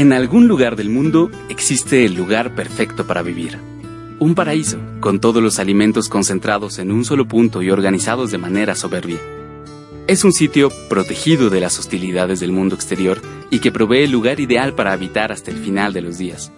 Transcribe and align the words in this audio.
En 0.00 0.14
algún 0.14 0.48
lugar 0.48 0.76
del 0.76 0.88
mundo 0.88 1.30
existe 1.50 2.06
el 2.06 2.14
lugar 2.14 2.54
perfecto 2.54 3.06
para 3.06 3.20
vivir. 3.20 3.58
Un 4.18 4.34
paraíso, 4.34 4.78
con 4.98 5.20
todos 5.20 5.42
los 5.42 5.58
alimentos 5.58 6.08
concentrados 6.08 6.78
en 6.78 6.90
un 6.90 7.04
solo 7.04 7.28
punto 7.28 7.60
y 7.60 7.70
organizados 7.70 8.30
de 8.30 8.38
manera 8.38 8.74
soberbia. 8.74 9.18
Es 10.06 10.24
un 10.24 10.32
sitio 10.32 10.70
protegido 10.88 11.50
de 11.50 11.60
las 11.60 11.78
hostilidades 11.78 12.40
del 12.40 12.50
mundo 12.50 12.76
exterior 12.76 13.20
y 13.50 13.58
que 13.58 13.72
provee 13.72 14.04
el 14.04 14.10
lugar 14.10 14.40
ideal 14.40 14.74
para 14.74 14.94
habitar 14.94 15.32
hasta 15.32 15.50
el 15.50 15.58
final 15.58 15.92
de 15.92 16.00
los 16.00 16.16
días. 16.16 16.50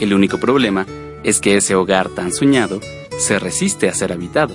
El 0.00 0.14
único 0.14 0.38
problema 0.38 0.86
es 1.24 1.40
que 1.40 1.58
ese 1.58 1.74
hogar 1.74 2.08
tan 2.08 2.32
soñado 2.32 2.80
se 3.18 3.38
resiste 3.38 3.90
a 3.90 3.94
ser 3.94 4.14
habitado. 4.14 4.54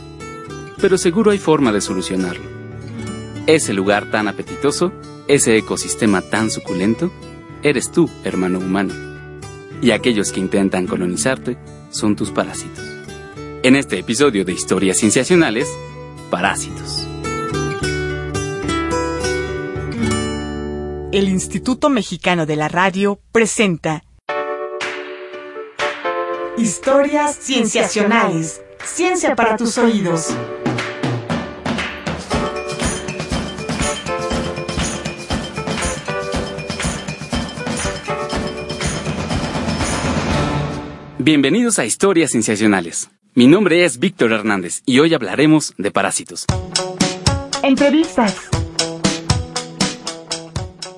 Pero 0.81 0.97
seguro 0.97 1.29
hay 1.29 1.37
forma 1.37 1.71
de 1.71 1.81
solucionarlo. 1.81 2.45
Ese 3.45 3.73
lugar 3.73 4.09
tan 4.09 4.27
apetitoso, 4.27 4.91
ese 5.27 5.55
ecosistema 5.55 6.23
tan 6.23 6.49
suculento, 6.49 7.11
eres 7.63 7.91
tú, 7.91 8.09
hermano 8.23 8.59
humano. 8.59 8.93
Y 9.81 9.91
aquellos 9.91 10.31
que 10.31 10.39
intentan 10.39 10.85
colonizarte 10.85 11.57
son 11.89 12.15
tus 12.15 12.31
parásitos. 12.31 12.83
En 13.63 13.75
este 13.75 13.97
episodio 13.99 14.45
de 14.45 14.51
Historias 14.51 14.97
Cienciacionales, 14.97 15.69
Parásitos. 16.29 17.07
El 21.11 21.29
Instituto 21.29 21.89
Mexicano 21.89 22.45
de 22.45 22.55
la 22.55 22.67
Radio 22.67 23.19
presenta 23.31 24.03
Historias 26.57 27.37
Cienciacionales. 27.39 28.61
Ciencia 28.83 29.35
para 29.35 29.55
tus 29.55 29.77
oídos. 29.77 30.35
Bienvenidos 41.25 41.79
a 41.79 41.85
Historias 41.85 42.31
Cienciacionales. 42.31 43.09
Mi 43.33 43.47
nombre 43.47 43.85
es 43.85 43.97
Víctor 43.97 44.33
Hernández 44.33 44.81
y 44.85 44.99
hoy 44.99 45.13
hablaremos 45.13 45.73
de 45.77 45.89
parásitos. 45.89 46.45
Entrevistas. 47.63 48.49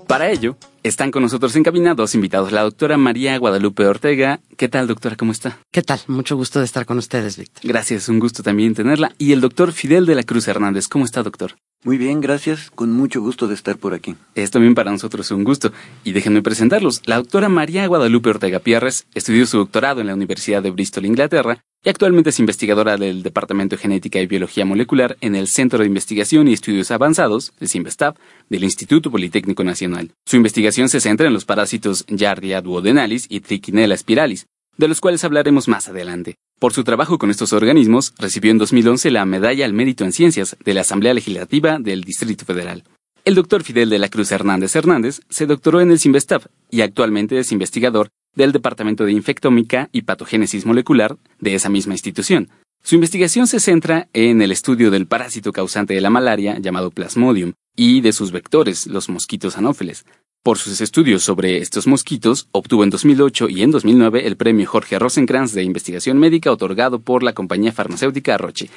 Para 0.08 0.32
ello, 0.32 0.58
están 0.88 1.10
con 1.10 1.24
nosotros 1.24 1.56
en 1.56 1.64
cabina 1.64 1.96
dos 1.96 2.14
invitados, 2.14 2.52
la 2.52 2.62
doctora 2.62 2.96
María 2.96 3.40
Guadalupe 3.40 3.88
Ortega. 3.88 4.40
¿Qué 4.56 4.70
tal, 4.70 4.86
doctora? 4.86 5.16
¿Cómo 5.16 5.32
está? 5.32 5.58
¿Qué 5.72 5.82
tal? 5.82 6.00
Mucho 6.08 6.36
gusto 6.36 6.60
de 6.60 6.66
estar 6.66 6.86
con 6.86 7.00
ustedes, 7.00 7.38
Víctor. 7.38 7.64
Gracias, 7.64 8.08
un 8.08 8.20
gusto 8.20 8.44
también 8.44 8.76
tenerla. 8.76 9.12
Y 9.18 9.32
el 9.32 9.42
doctor 9.42 9.72
Fidel 9.72 10.06
de 10.06 10.14
la 10.14 10.22
Cruz 10.22 10.48
Hernández. 10.48 10.88
¿Cómo 10.88 11.04
está, 11.04 11.24
doctor? 11.24 11.56
Muy 11.84 11.98
bien, 11.98 12.22
gracias. 12.22 12.70
Con 12.70 12.92
mucho 12.92 13.20
gusto 13.20 13.48
de 13.48 13.56
estar 13.56 13.78
por 13.78 13.96
aquí. 13.96 14.16
Es 14.36 14.52
también 14.52 14.76
para 14.76 14.92
nosotros 14.92 15.30
un 15.32 15.44
gusto. 15.44 15.72
Y 16.04 16.12
déjenme 16.12 16.44
presentarlos. 16.44 17.02
La 17.06 17.18
doctora 17.18 17.50
María 17.50 17.88
Guadalupe 17.88 18.30
Ortega 18.30 18.60
Pierres 18.60 19.08
estudió 19.16 19.48
su 19.48 19.58
doctorado 19.58 20.02
en 20.02 20.08
la 20.08 20.14
Universidad 20.14 20.62
de 20.62 20.72
Bristol, 20.72 21.06
Inglaterra, 21.06 21.64
y 21.84 21.90
actualmente 21.90 22.32
es 22.32 22.40
investigadora 22.40 22.98
del 22.98 23.22
Departamento 23.22 23.76
de 23.76 23.82
Genética 23.84 24.20
y 24.20 24.26
Biología 24.26 24.66
Molecular 24.66 25.18
en 25.22 25.36
el 25.36 25.48
Centro 25.48 25.78
de 25.78 25.86
Investigación 25.86 26.48
y 26.48 26.54
Estudios 26.54 26.90
Avanzados, 26.90 27.54
el 27.60 27.70
CIMBESTAB, 27.70 28.16
del 28.50 28.64
Instituto 28.64 29.12
Politécnico 29.12 29.64
Nacional. 29.64 30.10
Su 30.26 30.38
investigación 30.38 30.75
se 30.76 31.00
centra 31.00 31.28
en 31.28 31.34
los 31.34 31.46
parásitos 31.46 32.06
Giardia 32.08 32.62
duodenalis 32.62 33.28
y 33.30 33.40
Trichinella 33.40 33.96
spiralis, 33.96 34.48
de 34.78 34.88
los 34.88 35.00
cuales 35.00 35.24
hablaremos 35.24 35.68
más 35.68 35.88
adelante. 35.88 36.36
Por 36.60 36.74
su 36.74 36.84
trabajo 36.84 37.18
con 37.18 37.32
estos 37.32 37.54
organismos, 37.54 38.14
recibió 38.18 38.52
en 38.52 38.58
2011 38.58 39.10
la 39.12 39.26
Medalla 39.26 39.66
al 39.66 39.74
Mérito 39.74 40.04
en 40.04 40.12
Ciencias 40.12 40.58
de 40.64 40.74
la 40.74 40.82
Asamblea 40.82 41.14
Legislativa 41.14 41.80
del 41.80 42.04
Distrito 42.04 42.46
Federal. 42.46 42.84
El 43.24 43.36
doctor 43.36 43.64
Fidel 43.64 43.90
de 43.90 44.00
la 44.00 44.10
Cruz 44.10 44.32
Hernández 44.32 44.76
Hernández 44.76 45.22
se 45.30 45.46
doctoró 45.46 45.82
en 45.82 45.92
el 45.92 46.00
CIMBESTAB 46.00 46.44
y 46.70 46.82
actualmente 46.82 47.40
es 47.40 47.52
investigador 47.52 48.10
del 48.36 48.52
Departamento 48.52 49.06
de 49.06 49.14
Infectómica 49.14 49.90
y 49.92 50.04
Patogénesis 50.04 50.66
Molecular 50.66 51.18
de 51.40 51.56
esa 51.56 51.70
misma 51.70 51.94
institución. 51.94 52.50
Su 52.84 52.96
investigación 52.96 53.48
se 53.48 53.60
centra 53.60 54.10
en 54.14 54.44
el 54.44 54.52
estudio 54.52 54.92
del 54.92 55.08
parásito 55.08 55.52
causante 55.52 55.96
de 55.96 56.02
la 56.02 56.12
malaria 56.12 56.60
llamado 56.60 56.92
Plasmodium 56.92 57.54
y 57.76 58.02
de 58.02 58.14
sus 58.14 58.32
vectores, 58.32 58.86
los 58.86 59.10
mosquitos 59.10 59.58
anófeles. 59.58 60.06
Por 60.46 60.60
sus 60.60 60.80
estudios 60.80 61.24
sobre 61.24 61.58
estos 61.58 61.88
mosquitos, 61.88 62.50
obtuvo 62.52 62.84
en 62.84 62.92
2008 62.92 63.50
y 63.50 63.64
en 63.64 63.72
2009 63.72 64.28
el 64.28 64.38
premio 64.38 64.68
Jorge 64.68 65.00
Rosenkrantz 65.00 65.54
de 65.54 65.64
Investigación 65.64 66.20
Médica 66.20 66.52
otorgado 66.52 67.00
por 67.00 67.24
la 67.24 67.34
compañía 67.34 67.72
farmacéutica 67.72 68.38
Roche, 68.38 68.70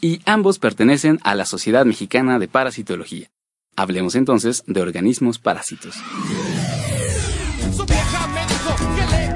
y 0.00 0.20
ambos 0.24 0.60
pertenecen 0.60 1.18
a 1.24 1.34
la 1.34 1.44
Sociedad 1.44 1.84
Mexicana 1.84 2.38
de 2.38 2.46
Parasitología. 2.46 3.28
Hablemos 3.74 4.14
entonces 4.14 4.62
de 4.68 4.80
organismos 4.80 5.40
parásitos. 5.40 5.96
Su 7.76 7.84
vieja 7.86 8.28
me 8.28 8.46
dijo 8.46 8.76
que 8.94 9.06
le 9.10 9.26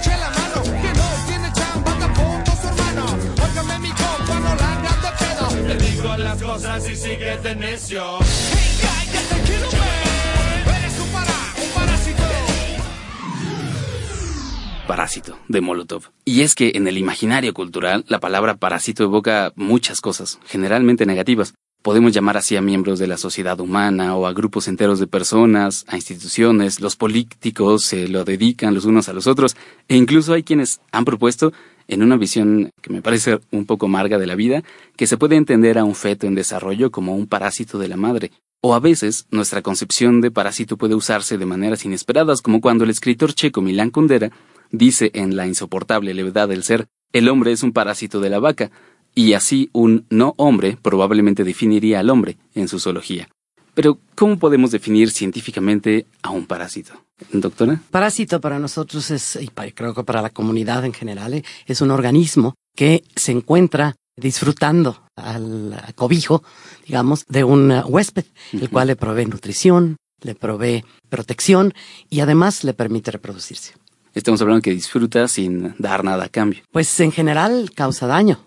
Parásito, 14.90 15.38
de 15.46 15.60
Molotov. 15.60 16.10
Y 16.24 16.40
es 16.40 16.56
que 16.56 16.72
en 16.74 16.88
el 16.88 16.98
imaginario 16.98 17.54
cultural, 17.54 18.04
la 18.08 18.18
palabra 18.18 18.56
parásito 18.56 19.04
evoca 19.04 19.52
muchas 19.54 20.00
cosas, 20.00 20.40
generalmente 20.46 21.06
negativas. 21.06 21.54
Podemos 21.80 22.10
llamar 22.10 22.36
así 22.36 22.56
a 22.56 22.60
miembros 22.60 22.98
de 22.98 23.06
la 23.06 23.16
sociedad 23.16 23.60
humana 23.60 24.16
o 24.16 24.26
a 24.26 24.32
grupos 24.32 24.66
enteros 24.66 24.98
de 24.98 25.06
personas, 25.06 25.84
a 25.86 25.94
instituciones, 25.94 26.80
los 26.80 26.96
políticos 26.96 27.84
se 27.84 28.08
lo 28.08 28.24
dedican 28.24 28.74
los 28.74 28.84
unos 28.84 29.08
a 29.08 29.12
los 29.12 29.28
otros, 29.28 29.54
e 29.86 29.94
incluso 29.94 30.32
hay 30.32 30.42
quienes 30.42 30.80
han 30.90 31.04
propuesto, 31.04 31.52
en 31.86 32.02
una 32.02 32.16
visión 32.16 32.72
que 32.82 32.92
me 32.92 33.00
parece 33.00 33.38
un 33.52 33.66
poco 33.66 33.86
amarga 33.86 34.18
de 34.18 34.26
la 34.26 34.34
vida, 34.34 34.64
que 34.96 35.06
se 35.06 35.16
puede 35.16 35.36
entender 35.36 35.78
a 35.78 35.84
un 35.84 35.94
feto 35.94 36.26
en 36.26 36.34
desarrollo 36.34 36.90
como 36.90 37.14
un 37.14 37.28
parásito 37.28 37.78
de 37.78 37.86
la 37.86 37.96
madre. 37.96 38.32
O 38.60 38.74
a 38.74 38.80
veces, 38.80 39.28
nuestra 39.30 39.62
concepción 39.62 40.20
de 40.20 40.32
parásito 40.32 40.76
puede 40.76 40.96
usarse 40.96 41.38
de 41.38 41.46
maneras 41.46 41.84
inesperadas, 41.84 42.42
como 42.42 42.60
cuando 42.60 42.82
el 42.82 42.90
escritor 42.90 43.34
checo 43.34 43.62
Milán 43.62 43.90
Kundera 43.90 44.32
dice 44.70 45.10
en 45.14 45.36
La 45.36 45.46
insoportable 45.46 46.14
levedad 46.14 46.48
del 46.48 46.62
ser, 46.62 46.86
el 47.12 47.28
hombre 47.28 47.52
es 47.52 47.62
un 47.62 47.72
parásito 47.72 48.20
de 48.20 48.30
la 48.30 48.38
vaca, 48.38 48.70
y 49.14 49.32
así 49.32 49.70
un 49.72 50.06
no 50.10 50.34
hombre 50.36 50.78
probablemente 50.80 51.44
definiría 51.44 52.00
al 52.00 52.10
hombre 52.10 52.38
en 52.54 52.68
su 52.68 52.78
zoología. 52.78 53.28
Pero, 53.74 53.98
¿cómo 54.14 54.38
podemos 54.38 54.70
definir 54.70 55.10
científicamente 55.10 56.06
a 56.22 56.30
un 56.30 56.46
parásito? 56.46 56.92
Doctora. 57.32 57.80
Parásito 57.90 58.40
para 58.40 58.58
nosotros 58.58 59.10
es, 59.10 59.38
y 59.40 59.48
creo 59.48 59.94
que 59.94 60.04
para 60.04 60.22
la 60.22 60.30
comunidad 60.30 60.84
en 60.84 60.92
general, 60.92 61.34
eh, 61.34 61.44
es 61.66 61.80
un 61.80 61.90
organismo 61.90 62.54
que 62.76 63.04
se 63.14 63.32
encuentra 63.32 63.96
disfrutando 64.16 65.02
al 65.16 65.76
cobijo, 65.94 66.42
digamos, 66.86 67.26
de 67.28 67.44
un 67.44 67.72
huésped, 67.86 68.24
el 68.52 68.68
cual 68.70 68.88
le 68.88 68.96
provee 68.96 69.26
nutrición, 69.26 69.96
le 70.22 70.34
provee 70.34 70.84
protección 71.08 71.72
y 72.10 72.20
además 72.20 72.64
le 72.64 72.74
permite 72.74 73.10
reproducirse. 73.10 73.74
Estamos 74.14 74.40
hablando 74.40 74.62
que 74.62 74.72
disfruta 74.72 75.28
sin 75.28 75.74
dar 75.78 76.04
nada 76.04 76.24
a 76.24 76.28
cambio. 76.28 76.62
Pues 76.72 76.98
en 77.00 77.12
general 77.12 77.70
causa 77.74 78.06
daño. 78.06 78.40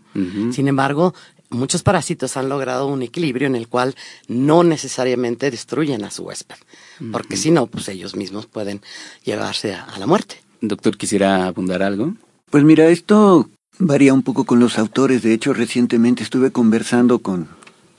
Sin 0.51 0.68
embargo, 0.68 1.16
muchos 1.50 1.81
parásitos 1.81 2.38
han 2.38 2.47
logrado 2.47 2.85
un 2.85 3.01
equilibrio 3.01 3.47
en 3.47 3.56
el 3.56 3.68
cual 3.68 3.96
no 4.28 4.63
necesariamente 4.63 5.50
destruyen 5.50 6.03
a 6.03 6.12
su 6.12 6.23
huésped, 6.23 6.57
porque 7.12 7.35
si 7.35 7.50
no, 7.50 7.66
pues 7.66 7.88
ellos 7.90 8.16
mismos 8.16 8.46
pueden 8.46 8.81
llevarse 9.23 9.73
a, 9.73 9.85
a 9.85 9.97
la 9.97 10.06
muerte. 10.06 10.35
Doctor, 10.62 10.97
¿quisiera 10.97 11.47
abundar 11.47 11.81
algo? 11.81 12.13
Pues 12.52 12.63
mira, 12.63 12.90
esto 12.90 13.50
varía 13.79 14.13
un 14.13 14.22
poco 14.22 14.44
con 14.44 14.59
los 14.59 14.78
autores. 14.78 15.23
De 15.23 15.34
hecho, 15.34 15.53
recientemente 15.53 16.22
estuve 16.22 16.52
conversando 16.52 17.19
con 17.19 17.47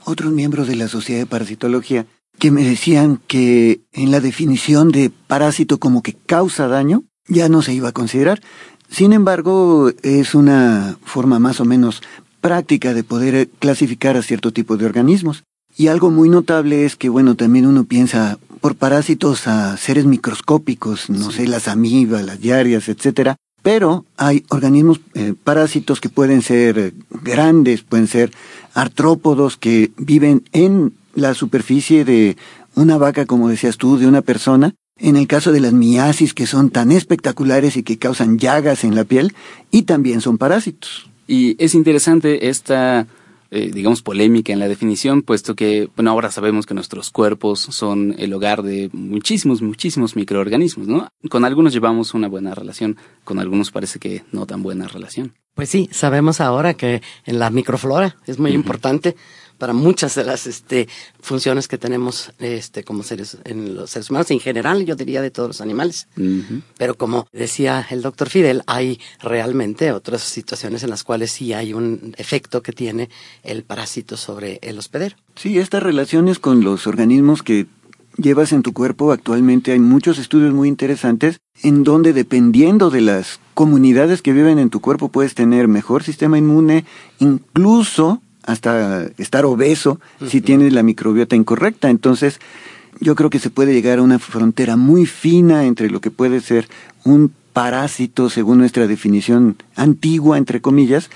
otros 0.05 0.33
miembros 0.33 0.69
de 0.69 0.77
la 0.77 0.87
Sociedad 0.87 1.21
de 1.21 1.27
Parasitología 1.27 2.07
que 2.39 2.51
me 2.51 2.63
decían 2.63 3.21
que 3.27 3.81
en 3.93 4.11
la 4.11 4.21
definición 4.21 4.91
de 4.91 5.11
parásito 5.11 5.79
como 5.79 6.03
que 6.03 6.15
causa 6.15 6.69
daño 6.69 7.03
ya 7.29 7.49
no 7.49 7.63
se 7.63 7.73
iba 7.73 7.89
a 7.89 7.93
considerar. 7.93 8.41
Sin 8.89 9.13
embargo, 9.13 9.91
es 10.03 10.35
una 10.35 10.99
forma 11.05 11.39
más 11.39 11.61
o 11.61 11.65
menos 11.65 12.03
práctica 12.41 12.93
de 12.93 13.05
poder 13.05 13.35
eh, 13.35 13.49
clasificar 13.59 14.17
a 14.17 14.23
cierto 14.23 14.53
tipo 14.53 14.77
de 14.77 14.87
organismos. 14.87 15.45
Y 15.77 15.89
algo 15.89 16.11
muy 16.11 16.29
notable 16.29 16.85
es 16.85 16.95
que, 16.95 17.09
bueno, 17.09 17.35
también 17.35 17.67
uno 17.67 17.85
piensa 17.85 18.39
por 18.61 18.77
parásitos 18.77 19.49
a 19.49 19.77
seres 19.77 20.05
microscópicos, 20.05 21.11
no 21.11 21.31
sé, 21.31 21.49
las 21.49 21.69
amibas, 21.69 22.25
las 22.25 22.41
diarias, 22.41 22.89
etcétera. 22.89 23.37
Pero 23.63 24.05
hay 24.17 24.45
organismos 24.51 25.01
eh, 25.15 25.35
parásitos 25.43 26.01
que 26.01 26.11
pueden 26.11 26.43
ser 26.43 26.79
eh, 26.79 26.93
grandes, 27.23 27.83
pueden 27.83 28.07
ser 28.07 28.31
artrópodos 28.75 29.57
que 29.57 29.91
viven 29.97 30.45
en 30.53 30.93
la 31.15 31.35
superficie 31.35 32.05
de 32.05 32.37
una 32.75 32.99
vaca, 32.99 33.27
como 33.27 33.49
decías 33.49 33.79
tú, 33.79 33.97
de 33.97 34.07
una 34.07 34.23
persona. 34.23 34.75
En 34.99 35.17
el 35.17 35.27
caso 35.27 35.53
de 35.53 35.61
las 35.61 35.73
miasis, 35.73 36.35
que 36.35 36.47
son 36.47 36.71
tan 36.71 36.93
espectaculares 36.93 37.77
y 37.77 37.83
que 37.83 37.99
causan 37.99 38.39
llagas 38.39 38.85
en 38.85 38.95
la 38.95 39.05
piel, 39.05 39.35
y 39.71 39.83
también 39.83 40.21
son 40.21 40.39
parásitos. 40.39 41.11
Y 41.27 41.63
es 41.63 41.75
interesante 41.75 42.49
esta 42.49 43.07
eh, 43.57 43.71
digamos, 43.73 44.03
polémica 44.03 44.53
en 44.53 44.59
la 44.59 44.67
definición, 44.67 45.23
puesto 45.23 45.55
que, 45.55 45.89
bueno, 45.95 46.11
ahora 46.11 46.33
sabemos 46.33 46.67
que 46.67 46.75
nuestros 46.75 47.11
cuerpos 47.11 47.61
son 47.61 48.13
el 48.19 48.33
hogar 48.33 48.65
de 48.65 48.91
muchísimos, 48.93 49.63
muchísimos 49.63 50.17
microorganismos, 50.17 50.89
¿no? 50.89 51.09
Con 51.31 51.45
algunos 51.45 51.73
llevamos 51.73 52.15
una 52.15 52.27
buena 52.27 52.53
relación, 52.57 52.97
con 53.23 53.39
algunos 53.39 53.71
parece 53.71 54.01
que 54.01 54.25
no 54.33 54.45
tan 54.45 54.65
buena 54.65 54.89
relación. 54.89 55.35
Pues 55.55 55.69
sí, 55.69 55.89
sabemos 55.93 56.41
ahora 56.41 56.75
que 56.75 57.01
en 57.27 57.39
la 57.39 57.51
microflora 57.51 58.17
es 58.27 58.41
muy 58.41 58.51
importante 58.51 59.15
para 59.65 59.73
muchas 59.73 60.15
de 60.15 60.25
las 60.25 60.47
este, 60.47 60.89
funciones 61.23 61.69
que 61.69 61.79
tenemos 61.79 62.35
este, 62.39 62.85
como 62.85 63.03
seres 63.03 63.39
en 63.45 63.75
los 63.75 63.89
seres 63.89 64.11
humanos, 64.11 64.31
en 64.31 64.39
general, 64.39 64.85
yo 64.85 64.95
diría 64.95 65.23
de 65.23 65.31
todos 65.31 65.49
los 65.49 65.61
animales. 65.63 66.07
Pero 66.77 66.97
como 66.97 67.27
decía 67.33 67.87
el 67.89 68.03
doctor 68.03 68.29
Fidel, 68.29 68.63
hay 68.67 69.01
realmente 69.23 69.91
otras 69.91 70.21
situaciones 70.21 70.83
en 70.83 70.91
las 70.91 71.03
cuales 71.03 71.31
sí 71.33 71.55
hay 71.55 71.73
un 71.73 72.15
efecto 72.19 72.63
que 72.63 72.73
tiene 72.73 73.09
el 73.43 73.63
parásito 73.63 74.19
sobre 74.19 74.59
el 74.61 74.79
hospedero. 74.79 75.17
Sí, 75.35 75.59
estas 75.59 75.83
relaciones 75.83 76.39
con 76.39 76.63
los 76.63 76.87
organismos 76.87 77.43
que 77.43 77.67
llevas 78.19 78.53
en 78.53 78.63
tu 78.63 78.75
cuerpo, 78.75 79.13
actualmente 79.13 79.73
hay 79.73 79.81
muchos 79.81 80.19
estudios 80.19 80.53
muy 80.53 80.69
interesantes 80.69 81.39
en 81.63 81.85
donde 81.85 82.13
dependiendo 82.13 82.91
de 82.91 83.01
las 83.01 83.41
comunidades 83.55 84.21
que 84.21 84.35
viven 84.35 84.59
en 84.59 84.69
tu 84.69 84.81
cuerpo 84.81 85.09
puedes 85.09 85.35
tener 85.35 85.69
mejor 85.69 86.03
sistema 86.03 86.37
inmune, 86.37 86.85
incluso 87.19 88.21
hasta 88.47 89.07
estar 89.19 89.45
obeso 89.45 90.01
si 90.27 90.41
tienes 90.41 90.73
la 90.73 90.83
microbiota 90.83 91.37
incorrecta. 91.37 91.91
Entonces, 91.91 92.41
yo 93.01 93.15
creo 93.15 93.31
que 93.31 93.39
se 93.39 93.51
puede 93.51 93.73
llegar 93.73 93.99
a 93.99 94.03
una 94.03 94.19
frontera 94.19 94.77
muy 94.77 95.07
fina 95.07 95.65
entre 95.65 95.91
lo 95.91 96.01
que 96.01 96.11
puede 96.11 96.41
ser 96.41 96.69
un 97.05 97.33
parásito, 97.53 98.31
según 98.31 98.59
nuestra 98.59 98.87
definición 98.87 99.57
antigua, 99.77 100.39
entre 100.39 100.61
comillas, 100.61 101.11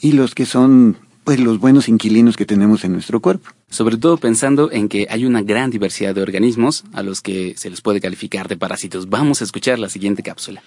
y 0.00 0.12
los 0.12 0.34
que 0.34 0.46
son 0.46 0.96
pues 1.24 1.38
los 1.38 1.60
buenos 1.60 1.88
inquilinos 1.88 2.36
que 2.36 2.46
tenemos 2.46 2.84
en 2.84 2.92
nuestro 2.92 3.20
cuerpo. 3.20 3.50
Sobre 3.70 3.96
todo 3.96 4.16
pensando 4.16 4.72
en 4.72 4.88
que 4.88 5.06
hay 5.08 5.24
una 5.24 5.42
gran 5.42 5.70
diversidad 5.70 6.14
de 6.14 6.22
organismos 6.22 6.84
a 6.92 7.02
los 7.02 7.20
que 7.20 7.54
se 7.56 7.70
les 7.70 7.80
puede 7.80 8.00
calificar 8.00 8.48
de 8.48 8.56
parásitos. 8.56 9.08
Vamos 9.08 9.40
a 9.40 9.44
escuchar 9.44 9.78
la 9.78 9.88
siguiente 9.88 10.22
cápsula. 10.22 10.62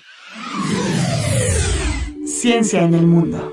Ciencia 2.26 2.84
en 2.84 2.94
el 2.94 3.06
mundo. 3.06 3.52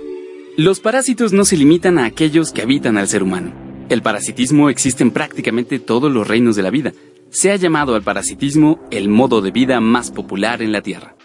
Los 0.59 0.81
parásitos 0.81 1.33
no 1.33 1.47
se 1.47 1.57
limitan 1.57 1.99
a 1.99 2.05
aquellos 2.05 2.53
que 2.53 2.61
habitan 2.61 2.99
al 2.99 3.09
ser 3.09 3.23
humano. 3.23 3.55
El 3.89 4.03
parasitismo 4.03 4.69
existe 4.69 5.03
en 5.03 5.11
prácticamente 5.11 5.79
todos 5.79 6.13
los 6.13 6.29
reinos 6.29 6.57
de 6.57 6.63
la 6.63 6.69
vida. 6.69 6.93
Se 7.31 7.51
ha 7.51 7.57
llamado 7.57 7.95
al 7.95 8.03
parasitismo 8.03 8.79
el 8.91 9.09
modo 9.09 9.41
de 9.41 9.51
vida 9.51 9.81
más 9.81 10.11
popular 10.11 10.61
en 10.61 10.71
la 10.71 10.83
Tierra. 10.83 11.17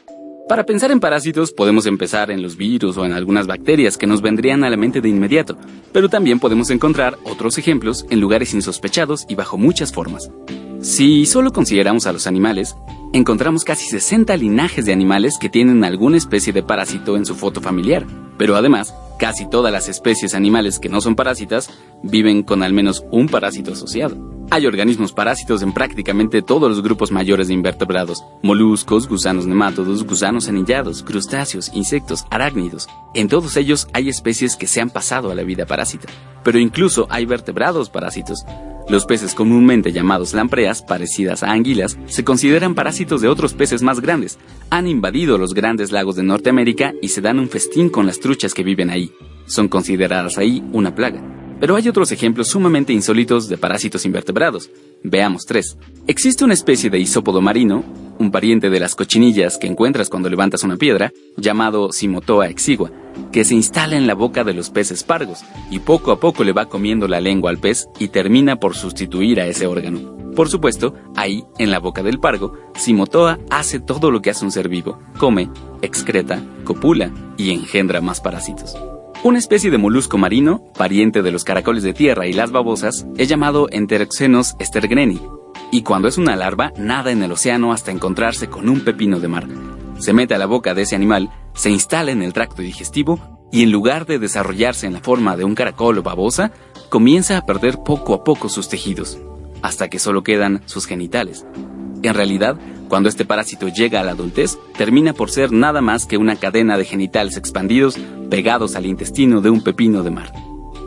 Para 0.47 0.65
pensar 0.65 0.91
en 0.91 1.01
parásitos 1.01 1.51
podemos 1.51 1.87
empezar 1.87 2.31
en 2.31 2.41
los 2.41 2.55
virus 2.55 2.95
o 2.95 3.03
en 3.03 3.11
algunas 3.11 3.47
bacterias 3.47 3.97
que 3.97 4.07
nos 4.07 4.21
vendrían 4.21 4.63
a 4.63 4.69
la 4.69 4.77
mente 4.77 5.01
de 5.01 5.09
inmediato, 5.09 5.57
pero 5.91 6.07
también 6.07 6.39
podemos 6.39 6.69
encontrar 6.69 7.17
otros 7.25 7.57
ejemplos 7.57 8.05
en 8.09 8.21
lugares 8.21 8.53
insospechados 8.53 9.25
y 9.27 9.35
bajo 9.35 9.57
muchas 9.57 9.91
formas. 9.91 10.31
Si 10.79 11.25
solo 11.25 11.51
consideramos 11.51 12.07
a 12.07 12.13
los 12.13 12.27
animales, 12.27 12.77
encontramos 13.11 13.65
casi 13.65 13.89
60 13.89 14.37
linajes 14.37 14.85
de 14.85 14.93
animales 14.93 15.37
que 15.37 15.49
tienen 15.49 15.83
alguna 15.83 16.15
especie 16.15 16.53
de 16.53 16.63
parásito 16.63 17.17
en 17.17 17.25
su 17.25 17.35
foto 17.35 17.59
familiar, 17.59 18.05
pero 18.37 18.55
además, 18.55 18.93
casi 19.17 19.49
todas 19.49 19.71
las 19.71 19.89
especies 19.89 20.33
animales 20.33 20.79
que 20.79 20.89
no 20.89 21.01
son 21.01 21.15
parásitas 21.15 21.69
viven 22.03 22.43
con 22.43 22.63
al 22.63 22.73
menos 22.73 23.05
un 23.11 23.27
parásito 23.27 23.73
asociado. 23.73 24.36
Hay 24.49 24.65
organismos 24.65 25.11
parásitos 25.11 25.61
en 25.61 25.73
prácticamente 25.73 26.41
todos 26.41 26.69
los 26.69 26.81
grupos 26.81 27.11
mayores 27.11 27.49
de 27.49 27.53
invertebrados, 27.53 28.23
moluscos, 28.41 29.07
gusanos 29.07 29.45
nemátodos, 29.45 30.05
gusanos 30.05 30.47
anillados, 30.47 31.03
crustáceos, 31.03 31.69
insectos, 31.73 32.25
arácnidos. 32.29 32.87
En 33.13 33.27
todos 33.27 33.57
ellos 33.57 33.89
hay 33.91 34.07
especies 34.07 34.55
que 34.55 34.65
se 34.65 34.79
han 34.79 34.89
pasado 34.89 35.31
a 35.31 35.35
la 35.35 35.43
vida 35.43 35.65
parásita, 35.65 36.07
pero 36.45 36.59
incluso 36.59 37.07
hay 37.09 37.25
vertebrados 37.25 37.89
parásitos. 37.89 38.45
Los 38.87 39.05
peces 39.05 39.35
comúnmente 39.35 39.91
llamados 39.91 40.33
lampreas, 40.33 40.81
parecidas 40.81 41.43
a 41.43 41.51
anguilas, 41.51 41.97
se 42.05 42.23
consideran 42.23 42.73
parásitos 42.73 43.19
de 43.19 43.27
otros 43.27 43.53
peces 43.53 43.81
más 43.81 43.99
grandes. 43.99 44.39
Han 44.69 44.87
invadido 44.87 45.37
los 45.37 45.53
grandes 45.53 45.91
lagos 45.91 46.15
de 46.15 46.23
Norteamérica 46.23 46.93
y 47.01 47.09
se 47.09 47.19
dan 47.19 47.39
un 47.39 47.49
festín 47.49 47.89
con 47.89 48.05
las 48.05 48.21
truchas 48.21 48.53
que 48.53 48.63
viven 48.63 48.91
ahí. 48.91 49.11
Son 49.45 49.67
consideradas 49.67 50.37
ahí 50.37 50.63
una 50.71 50.95
plaga. 50.95 51.36
Pero 51.59 51.75
hay 51.75 51.89
otros 51.89 52.11
ejemplos 52.11 52.49
sumamente 52.49 52.93
insólitos 52.93 53.49
de 53.49 53.57
parásitos 53.57 54.05
invertebrados. 54.05 54.69
Veamos 55.03 55.45
tres. 55.45 55.77
Existe 56.05 56.43
una 56.43 56.53
especie 56.53 56.89
de 56.89 56.99
isópodo 56.99 57.41
marino, 57.41 57.83
un 58.19 58.31
pariente 58.31 58.69
de 58.69 58.79
las 58.79 58.95
cochinillas 58.95 59.57
que 59.57 59.67
encuentras 59.67 60.09
cuando 60.09 60.29
levantas 60.29 60.63
una 60.63 60.77
piedra, 60.77 61.11
llamado 61.35 61.91
Simotoa 61.91 62.47
exigua, 62.47 62.91
que 63.31 63.43
se 63.43 63.55
instala 63.55 63.95
en 63.95 64.07
la 64.07 64.13
boca 64.13 64.43
de 64.43 64.53
los 64.53 64.69
peces 64.69 65.03
pargos 65.03 65.39
y 65.71 65.79
poco 65.79 66.11
a 66.11 66.19
poco 66.19 66.43
le 66.43 66.53
va 66.53 66.67
comiendo 66.67 67.07
la 67.07 67.21
lengua 67.21 67.49
al 67.49 67.57
pez 67.57 67.87
y 67.99 68.09
termina 68.09 68.57
por 68.57 68.75
sustituir 68.75 69.39
a 69.39 69.47
ese 69.47 69.67
órgano. 69.67 70.15
Por 70.35 70.49
supuesto, 70.49 70.93
ahí, 71.15 71.43
en 71.57 71.71
la 71.71 71.79
boca 71.79 72.03
del 72.03 72.19
pargo, 72.19 72.53
Simotoa 72.75 73.39
hace 73.49 73.79
todo 73.79 74.11
lo 74.11 74.21
que 74.21 74.29
hace 74.29 74.45
un 74.45 74.51
ser 74.51 74.69
vivo, 74.69 74.99
come, 75.17 75.49
excreta, 75.81 76.43
copula 76.63 77.11
y 77.37 77.51
engendra 77.51 78.01
más 78.01 78.21
parásitos. 78.21 78.75
Una 79.23 79.39
especie 79.39 79.71
de 79.71 79.79
molusco 79.79 80.19
marino, 80.19 80.63
pariente 80.77 81.23
de 81.23 81.31
los 81.31 81.43
caracoles 81.43 81.81
de 81.81 81.93
tierra 81.93 82.27
y 82.27 82.33
las 82.33 82.51
babosas, 82.51 83.07
es 83.17 83.27
llamado 83.27 83.67
Enteroxenos 83.71 84.55
stergreni, 84.61 85.19
y 85.71 85.81
cuando 85.81 86.07
es 86.07 86.19
una 86.19 86.35
larva 86.35 86.71
nada 86.77 87.11
en 87.11 87.23
el 87.23 87.31
océano 87.31 87.73
hasta 87.73 87.91
encontrarse 87.91 88.47
con 88.47 88.69
un 88.69 88.81
pepino 88.81 89.19
de 89.19 89.27
mar. 89.27 89.47
Se 89.97 90.13
mete 90.13 90.35
a 90.35 90.37
la 90.37 90.45
boca 90.45 90.75
de 90.75 90.83
ese 90.83 90.95
animal, 90.95 91.31
se 91.55 91.71
instala 91.71 92.11
en 92.11 92.21
el 92.21 92.31
tracto 92.31 92.61
digestivo 92.61 93.19
y 93.51 93.63
en 93.63 93.71
lugar 93.71 94.05
de 94.05 94.19
desarrollarse 94.19 94.85
en 94.85 94.93
la 94.93 94.99
forma 94.99 95.35
de 95.35 95.45
un 95.45 95.55
caracol 95.55 95.97
o 95.97 96.03
babosa, 96.03 96.51
comienza 96.89 97.37
a 97.37 97.45
perder 97.45 97.79
poco 97.83 98.13
a 98.13 98.23
poco 98.23 98.49
sus 98.49 98.69
tejidos, 98.69 99.17
hasta 99.63 99.89
que 99.89 99.97
solo 99.97 100.23
quedan 100.23 100.61
sus 100.67 100.85
genitales. 100.85 101.45
En 102.03 102.13
realidad, 102.13 102.57
cuando 102.87 103.09
este 103.09 103.25
parásito 103.25 103.67
llega 103.67 104.01
a 104.01 104.03
la 104.03 104.11
adultez, 104.11 104.57
termina 104.77 105.13
por 105.13 105.29
ser 105.29 105.51
nada 105.51 105.81
más 105.81 106.05
que 106.05 106.17
una 106.17 106.35
cadena 106.35 106.77
de 106.77 106.85
genitales 106.85 107.37
expandidos 107.37 107.97
pegados 108.29 108.75
al 108.75 108.85
intestino 108.85 109.41
de 109.41 109.49
un 109.49 109.61
pepino 109.61 110.03
de 110.03 110.11
mar. 110.11 110.31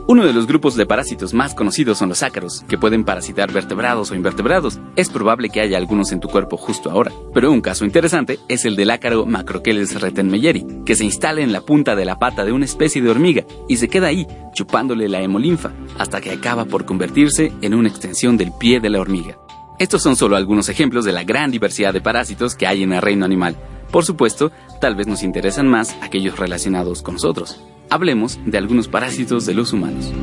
Uno 0.07 0.25
de 0.25 0.33
los 0.33 0.47
grupos 0.47 0.75
de 0.75 0.85
parásitos 0.85 1.33
más 1.33 1.53
conocidos 1.53 1.99
son 1.99 2.09
los 2.09 2.23
ácaros, 2.23 2.65
que 2.67 2.77
pueden 2.77 3.05
parasitar 3.05 3.53
vertebrados 3.53 4.11
o 4.11 4.15
invertebrados. 4.15 4.79
Es 4.95 5.09
probable 5.09 5.49
que 5.49 5.61
haya 5.61 5.77
algunos 5.77 6.11
en 6.11 6.19
tu 6.19 6.27
cuerpo 6.27 6.57
justo 6.57 6.89
ahora. 6.89 7.11
Pero 7.33 7.51
un 7.51 7.61
caso 7.61 7.85
interesante 7.85 8.39
es 8.49 8.65
el 8.65 8.75
del 8.75 8.89
ácaro 8.89 9.25
Macrocheles 9.25 10.01
retenmeyeri, 10.01 10.65
que 10.85 10.95
se 10.95 11.05
instala 11.05 11.41
en 11.41 11.53
la 11.53 11.61
punta 11.61 11.95
de 11.95 12.05
la 12.05 12.19
pata 12.19 12.43
de 12.43 12.51
una 12.51 12.65
especie 12.65 13.01
de 13.01 13.09
hormiga 13.09 13.45
y 13.69 13.77
se 13.77 13.87
queda 13.87 14.07
ahí, 14.07 14.27
chupándole 14.53 15.07
la 15.07 15.21
hemolinfa, 15.21 15.71
hasta 15.97 16.19
que 16.19 16.31
acaba 16.31 16.65
por 16.65 16.83
convertirse 16.83 17.53
en 17.61 17.73
una 17.73 17.87
extensión 17.87 18.35
del 18.35 18.51
pie 18.51 18.79
de 18.79 18.89
la 18.89 18.99
hormiga. 18.99 19.37
Estos 19.81 20.03
son 20.03 20.15
solo 20.15 20.35
algunos 20.35 20.69
ejemplos 20.69 21.05
de 21.05 21.11
la 21.11 21.23
gran 21.23 21.49
diversidad 21.49 21.91
de 21.91 22.01
parásitos 22.01 22.53
que 22.53 22.67
hay 22.67 22.83
en 22.83 22.93
el 22.93 23.01
reino 23.01 23.25
animal. 23.25 23.57
Por 23.91 24.05
supuesto, 24.05 24.51
tal 24.79 24.93
vez 24.93 25.07
nos 25.07 25.23
interesan 25.23 25.67
más 25.67 25.95
aquellos 26.03 26.37
relacionados 26.37 27.01
con 27.01 27.15
nosotros. 27.15 27.59
Hablemos 27.89 28.37
de 28.45 28.59
algunos 28.59 28.87
parásitos 28.87 29.47
de 29.47 29.55
los 29.55 29.73
humanos. 29.73 30.13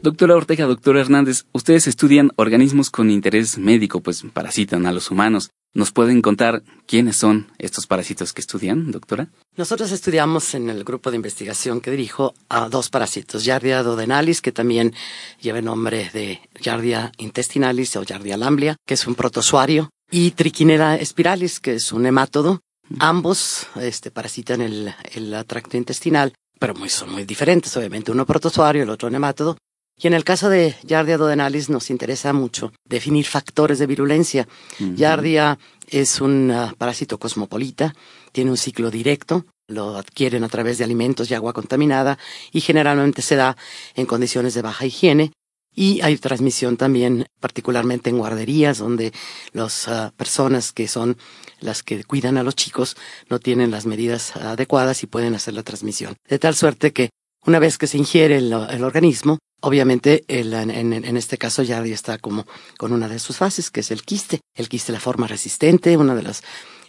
Doctora 0.00 0.36
Ortega, 0.36 0.64
doctor 0.64 0.96
Hernández, 0.96 1.44
ustedes 1.52 1.86
estudian 1.86 2.30
organismos 2.36 2.88
con 2.88 3.10
interés 3.10 3.58
médico, 3.58 4.00
pues 4.00 4.24
parasitan 4.32 4.86
a 4.86 4.92
los 4.92 5.10
humanos. 5.10 5.50
¿Nos 5.76 5.92
pueden 5.92 6.22
contar 6.22 6.62
quiénes 6.86 7.16
son 7.16 7.52
estos 7.58 7.86
parásitos 7.86 8.32
que 8.32 8.40
estudian, 8.40 8.90
doctora? 8.90 9.28
Nosotros 9.58 9.92
estudiamos 9.92 10.54
en 10.54 10.70
el 10.70 10.84
grupo 10.84 11.10
de 11.10 11.16
investigación 11.16 11.82
que 11.82 11.90
dirijo 11.90 12.32
a 12.48 12.70
dos 12.70 12.88
parásitos, 12.88 13.44
Yardia 13.44 13.82
duodenalis, 13.82 14.40
que 14.40 14.52
también 14.52 14.94
lleva 15.38 15.58
el 15.58 15.66
nombre 15.66 16.08
de 16.14 16.40
Yardia 16.62 17.12
intestinalis 17.18 17.94
o 17.96 18.04
Yardia 18.04 18.38
lamblia, 18.38 18.76
que 18.86 18.94
es 18.94 19.06
un 19.06 19.16
protozoario, 19.16 19.90
y 20.10 20.30
Trichinella 20.30 20.98
spiralis, 21.04 21.60
que 21.60 21.74
es 21.74 21.92
un 21.92 22.06
hemátodo. 22.06 22.60
Ambos 22.98 23.66
este, 23.78 24.10
parasitan 24.10 24.62
el, 24.62 24.94
el 25.12 25.44
tracto 25.46 25.76
intestinal, 25.76 26.32
pero 26.58 26.74
muy, 26.74 26.88
son 26.88 27.12
muy 27.12 27.26
diferentes, 27.26 27.76
obviamente, 27.76 28.10
uno 28.10 28.24
protozoario, 28.24 28.84
el 28.84 28.88
otro 28.88 29.10
nemátodo. 29.10 29.58
Y 29.98 30.06
en 30.06 30.14
el 30.14 30.24
caso 30.24 30.50
de 30.50 30.76
Yardia 30.82 31.16
duodenalis 31.16 31.70
nos 31.70 31.88
interesa 31.88 32.34
mucho 32.34 32.72
definir 32.84 33.24
factores 33.24 33.78
de 33.78 33.86
virulencia. 33.86 34.46
Yardia 34.78 35.58
es 35.88 36.20
un 36.20 36.50
uh, 36.50 36.74
parásito 36.76 37.18
cosmopolita, 37.18 37.94
tiene 38.32 38.50
un 38.50 38.58
ciclo 38.58 38.90
directo, 38.90 39.46
lo 39.68 39.96
adquieren 39.96 40.44
a 40.44 40.48
través 40.48 40.76
de 40.76 40.84
alimentos 40.84 41.30
y 41.30 41.34
agua 41.34 41.54
contaminada 41.54 42.18
y 42.52 42.60
generalmente 42.60 43.22
se 43.22 43.36
da 43.36 43.56
en 43.94 44.04
condiciones 44.04 44.52
de 44.52 44.62
baja 44.62 44.84
higiene. 44.84 45.32
Y 45.78 46.00
hay 46.00 46.16
transmisión 46.16 46.78
también, 46.78 47.26
particularmente 47.38 48.08
en 48.08 48.18
guarderías, 48.18 48.78
donde 48.78 49.12
las 49.52 49.88
uh, 49.88 50.10
personas 50.16 50.72
que 50.72 50.88
son 50.88 51.16
las 51.60 51.82
que 51.82 52.04
cuidan 52.04 52.36
a 52.36 52.42
los 52.42 52.54
chicos 52.54 52.96
no 53.28 53.38
tienen 53.38 53.70
las 53.70 53.86
medidas 53.86 54.36
adecuadas 54.36 55.02
y 55.02 55.06
pueden 55.06 55.34
hacer 55.34 55.54
la 55.54 55.62
transmisión. 55.62 56.16
De 56.28 56.38
tal 56.38 56.54
suerte 56.54 56.92
que 56.92 57.10
una 57.46 57.58
vez 57.58 57.78
que 57.78 57.86
se 57.86 57.98
ingiere 57.98 58.38
el, 58.38 58.52
el 58.52 58.84
organismo, 58.84 59.38
Obviamente, 59.60 60.24
el- 60.28 60.52
en, 60.54 60.70
en- 60.92 61.16
este 61.16 61.38
caso 61.38 61.62
ya 61.62 61.82
está 61.84 62.18
como 62.18 62.46
con 62.78 62.92
una 62.92 63.08
de 63.08 63.18
sus 63.18 63.36
fases, 63.38 63.70
que 63.70 63.80
es 63.80 63.90
el 63.90 64.02
quiste. 64.02 64.40
El 64.54 64.68
quiste, 64.68 64.92
la 64.92 65.00
forma 65.00 65.26
resistente, 65.26 65.96
una 65.96 66.14
de 66.14 66.22
las 66.22 66.42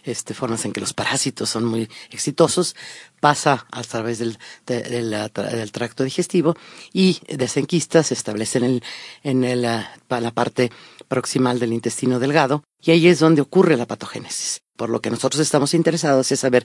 este, 0.04 0.32
formas 0.34 0.64
en 0.64 0.72
que 0.72 0.80
los 0.80 0.94
parásitos 0.94 1.50
son 1.50 1.64
muy 1.64 1.88
exitosos, 2.10 2.76
pasa 3.20 3.66
a 3.72 3.82
través 3.82 4.18
del, 4.18 4.38
de- 4.66 4.82
del, 4.82 5.12
tra- 5.32 5.50
del 5.50 5.72
tracto 5.72 6.04
digestivo 6.04 6.54
y 6.92 7.18
desenquista, 7.28 8.02
se 8.02 8.14
establece 8.14 8.58
en, 8.58 8.64
el, 8.64 8.82
en 9.22 9.44
el, 9.44 9.62
la 9.62 10.30
parte 10.34 10.70
proximal 11.08 11.58
del 11.58 11.72
intestino 11.72 12.18
delgado 12.20 12.62
y 12.80 12.90
ahí 12.92 13.08
es 13.08 13.18
donde 13.18 13.42
ocurre 13.42 13.76
la 13.76 13.86
patogénesis. 13.86 14.60
Por 14.78 14.90
lo 14.90 15.00
que 15.00 15.10
nosotros 15.10 15.40
estamos 15.40 15.74
interesados 15.74 16.30
es 16.30 16.38
saber 16.38 16.64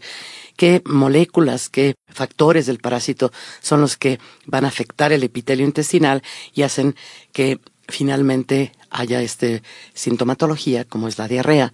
qué 0.55 0.83
moléculas, 0.85 1.67
qué 1.67 1.95
factores 2.07 2.67
del 2.67 2.77
parásito 2.77 3.31
son 3.59 3.81
los 3.81 3.97
que 3.97 4.19
van 4.45 4.65
a 4.65 4.67
afectar 4.67 5.11
el 5.11 5.23
epitelio 5.23 5.65
intestinal 5.65 6.21
y 6.53 6.61
hacen 6.61 6.95
que 7.31 7.59
finalmente 7.87 8.71
haya 8.91 9.23
este 9.23 9.63
sintomatología 9.95 10.85
como 10.85 11.07
es 11.07 11.17
la 11.17 11.27
diarrea, 11.27 11.73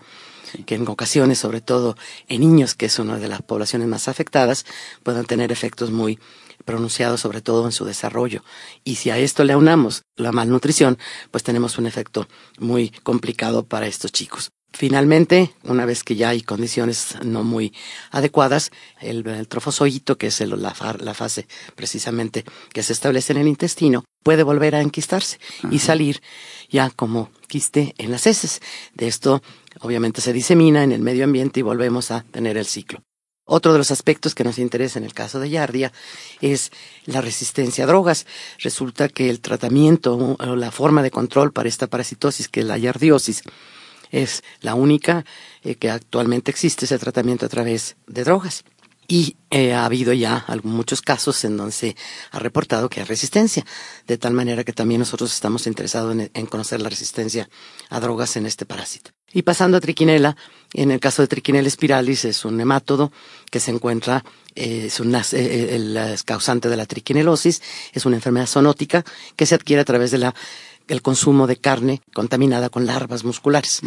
que 0.65 0.75
en 0.75 0.87
ocasiones, 0.87 1.39
sobre 1.39 1.59
todo 1.59 1.97
en 2.29 2.39
niños, 2.39 2.73
que 2.73 2.85
es 2.85 2.99
una 2.99 3.17
de 3.17 3.27
las 3.27 3.41
poblaciones 3.41 3.89
más 3.89 4.07
afectadas, 4.07 4.65
puedan 5.03 5.25
tener 5.25 5.51
efectos 5.51 5.91
muy 5.91 6.19
pronunciados, 6.63 7.19
sobre 7.19 7.41
todo 7.41 7.65
en 7.65 7.73
su 7.73 7.83
desarrollo. 7.83 8.45
Y 8.85 8.95
si 8.95 9.09
a 9.09 9.17
esto 9.17 9.43
le 9.43 9.51
aunamos 9.51 10.03
la 10.15 10.31
malnutrición, 10.31 10.97
pues 11.31 11.43
tenemos 11.43 11.77
un 11.77 11.85
efecto 11.85 12.29
muy 12.59 12.91
complicado 13.03 13.65
para 13.65 13.87
estos 13.87 14.13
chicos. 14.13 14.51
Finalmente, 14.71 15.53
una 15.63 15.85
vez 15.85 16.03
que 16.03 16.15
ya 16.15 16.29
hay 16.29 16.41
condiciones 16.41 17.15
no 17.23 17.43
muy 17.43 17.73
adecuadas, 18.11 18.71
el, 19.01 19.25
el 19.27 19.47
trofozoito, 19.47 20.17
que 20.17 20.27
es 20.27 20.39
el- 20.41 20.61
la, 20.61 20.73
fa- 20.75 20.95
la 20.99 21.13
fase 21.13 21.47
precisamente 21.75 22.45
que 22.71 22.83
se 22.83 22.93
establece 22.93 23.33
en 23.33 23.39
el 23.39 23.47
intestino, 23.47 24.05
puede 24.23 24.43
volver 24.43 24.75
a 24.75 24.81
enquistarse 24.81 25.39
y 25.71 25.79
salir 25.79 26.21
ya 26.69 26.91
como 26.91 27.31
quiste 27.47 27.95
en 27.97 28.11
las 28.11 28.27
heces. 28.27 28.61
De 28.93 29.07
esto, 29.07 29.41
obviamente, 29.81 30.21
se 30.21 30.33
disemina 30.33 30.83
en 30.83 30.91
el 30.91 31.01
medio 31.01 31.23
ambiente 31.23 31.59
y 31.61 31.63
volvemos 31.63 32.11
a 32.11 32.23
tener 32.31 32.55
el 32.57 32.65
ciclo. 32.65 33.01
Otro 33.51 33.71
de 33.71 33.79
los 33.79 33.89
aspectos 33.89 34.35
que 34.35 34.43
nos 34.43 34.59
interesa 34.59 34.99
en 34.99 35.05
el 35.05 35.15
caso 35.15 35.39
de 35.39 35.49
Yardia 35.49 35.91
es 36.39 36.71
la 37.05 37.19
resistencia 37.21 37.85
a 37.85 37.87
drogas. 37.87 38.27
Resulta 38.59 39.09
que 39.09 39.31
el 39.31 39.39
tratamiento 39.41 40.37
o 40.39 40.55
la 40.55 40.69
forma 40.69 41.01
de 41.01 41.09
control 41.09 41.51
para 41.51 41.67
esta 41.67 41.87
parasitosis, 41.87 42.47
que 42.47 42.59
es 42.59 42.67
la 42.67 42.77
yardiosis, 42.77 43.41
es 44.11 44.43
la 44.61 44.75
única 44.75 45.25
eh, 45.63 45.75
que 45.75 45.89
actualmente 45.89 46.51
existe 46.51 46.85
ese 46.85 46.99
tratamiento 46.99 47.45
a 47.45 47.49
través 47.49 47.95
de 48.07 48.23
drogas. 48.23 48.63
Y 49.11 49.37
eh, 49.49 49.73
ha 49.73 49.85
habido 49.85 50.13
ya 50.13 50.45
muchos 50.61 51.01
casos 51.01 51.43
en 51.43 51.57
donde 51.57 51.71
se 51.71 51.95
ha 52.29 52.37
reportado 52.37 52.89
que 52.89 52.99
hay 52.99 53.07
resistencia, 53.07 53.65
de 54.05 54.19
tal 54.19 54.33
manera 54.33 54.63
que 54.63 54.71
también 54.71 54.99
nosotros 54.99 55.33
estamos 55.33 55.65
interesados 55.65 56.15
en, 56.31 56.45
conocer 56.45 56.79
la 56.79 56.89
resistencia 56.89 57.49
a 57.89 57.99
drogas 57.99 58.35
en 58.37 58.45
este 58.45 58.67
parásito. 58.67 59.09
Y 59.33 59.41
pasando 59.41 59.77
a 59.77 59.79
triquinela, 59.79 60.35
en 60.73 60.91
el 60.91 60.99
caso 60.99 61.23
de 61.23 61.27
triquinela 61.27 61.67
spiralis 61.71 62.25
es 62.25 62.45
un 62.45 62.55
nemátodo 62.57 63.11
que 63.49 63.59
se 63.59 63.71
encuentra, 63.71 64.23
eh, 64.53 64.85
es 64.85 64.99
un 64.99 65.11
nas- 65.11 65.33
eh, 65.35 65.75
el, 65.75 65.97
es 65.97 66.21
causante 66.21 66.69
de 66.69 66.77
la 66.77 66.85
triquinelosis, 66.85 67.63
es 67.91 68.05
una 68.05 68.17
enfermedad 68.17 68.45
zoonótica 68.45 69.03
que 69.35 69.47
se 69.47 69.55
adquiere 69.55 69.81
a 69.81 69.85
través 69.85 70.11
de 70.11 70.19
la 70.19 70.35
el 70.89 71.01
consumo 71.01 71.47
de 71.47 71.55
carne 71.57 72.01
contaminada 72.13 72.69
con 72.69 72.85
larvas 72.85 73.23
musculares. 73.23 73.81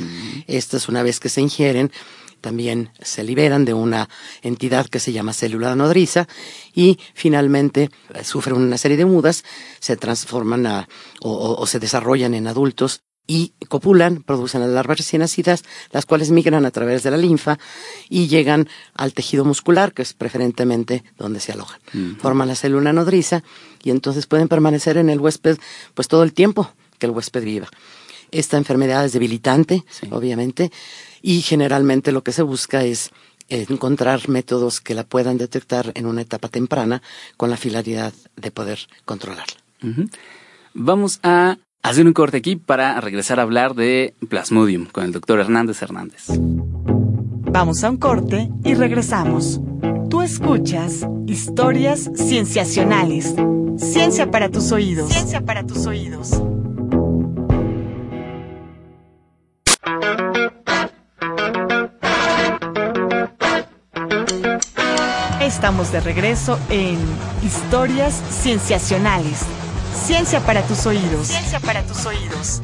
Estas, 0.47 0.88
una 0.88 1.02
vez 1.02 1.21
que 1.21 1.28
se 1.28 1.40
ingieren, 1.40 1.92
también 2.40 2.90
se 3.00 3.23
liberan 3.23 3.64
de 3.64 3.75
una 3.75 4.09
entidad 4.42 4.87
que 4.88 4.99
se 4.99 5.12
llama 5.12 5.32
célula 5.32 5.76
nodriza 5.76 6.26
y 6.75 6.99
finalmente 7.14 7.90
eh, 8.14 8.25
sufren 8.25 8.56
una 8.56 8.78
serie 8.78 8.97
de 8.97 9.04
mudas, 9.04 9.44
se 9.78 9.97
transforman 9.97 10.66
a- 10.66 10.88
o, 11.21 11.30
o- 11.30 11.61
o 11.61 11.66
se 11.66 11.78
desarrollan 11.78 12.35
en 12.35 12.47
adultos 12.49 13.02
y 13.28 13.52
copulan, 13.68 14.25
producen 14.25 14.61
las 14.62 14.71
larvas 14.71 14.99
recién 14.99 15.21
nacidas, 15.21 15.62
las 15.92 16.04
cuales 16.06 16.32
migran 16.32 16.66
a 16.66 16.73
través 16.73 17.04
de 17.04 17.12
la 17.12 17.16
linfa 17.16 17.56
y 18.09 18.26
llegan 18.26 18.68
al 18.94 19.14
tejido 19.14 19.44
muscular, 19.44 19.92
que 19.94 20.02
es 20.02 20.12
preferentemente 20.12 21.04
donde 21.18 21.38
se 21.38 21.52
alojan. 21.52 21.80
Forman 22.21 22.49
la 22.49 22.56
célula 22.56 22.92
nodriza 22.92 23.44
y 23.85 23.90
entonces 23.90 24.26
pueden 24.26 24.49
permanecer 24.49 24.97
en 24.97 25.09
el 25.11 25.21
huésped 25.21 25.59
pues 25.94 26.09
todo 26.09 26.25
el 26.25 26.32
tiempo 26.32 26.73
que 27.02 27.06
el 27.06 27.12
huésped 27.12 27.42
viva. 27.42 27.68
Esta 28.30 28.56
enfermedad 28.56 29.04
es 29.04 29.12
debilitante, 29.12 29.82
obviamente, 30.11 30.71
y 31.21 31.42
generalmente 31.42 32.12
lo 32.12 32.23
que 32.23 32.30
se 32.30 32.42
busca 32.42 32.85
es 32.85 33.11
encontrar 33.49 34.28
métodos 34.28 34.80
que 34.80 34.94
la 34.94 35.02
puedan 35.02 35.37
detectar 35.37 35.90
en 35.97 36.06
una 36.06 36.23
etapa 36.23 36.47
temprana 36.49 37.02
con 37.37 37.50
la 37.50 37.56
finalidad 37.56 38.12
de 38.37 38.50
poder 38.52 38.78
controlarla. 39.04 39.56
Vamos 40.75 41.18
a 41.25 41.59
hacer 41.82 42.06
un 42.06 42.12
corte 42.12 42.37
aquí 42.37 42.54
para 42.54 43.00
regresar 43.00 43.40
a 43.40 43.42
hablar 43.42 43.75
de 43.75 44.14
Plasmodium 44.28 44.87
con 44.87 45.04
el 45.04 45.11
doctor 45.11 45.40
Hernández 45.40 45.82
Hernández. 45.82 46.26
Vamos 46.28 47.82
a 47.82 47.90
un 47.90 47.97
corte 47.97 48.49
y 48.62 48.75
regresamos. 48.75 49.61
Tú 50.09 50.23
escuchas 50.23 51.04
historias 51.26 52.11
cienciacionales. 52.14 53.35
Ciencia 53.76 54.30
para 54.30 54.49
tus 54.50 54.71
oídos. 54.71 55.11
Ciencia 55.12 55.40
para 55.40 55.66
tus 55.66 55.85
oídos. 55.87 56.40
Estamos 65.62 65.92
de 65.92 66.00
regreso 66.00 66.59
en 66.71 66.99
Historias 67.40 68.21
Cienciacionales. 68.31 69.42
Ciencia 69.95 70.40
para 70.40 70.66
tus 70.66 70.87
oídos. 70.87 71.28
Ciencia 71.28 71.61
para 71.61 71.87
tus 71.87 72.04
oídos. 72.04 72.61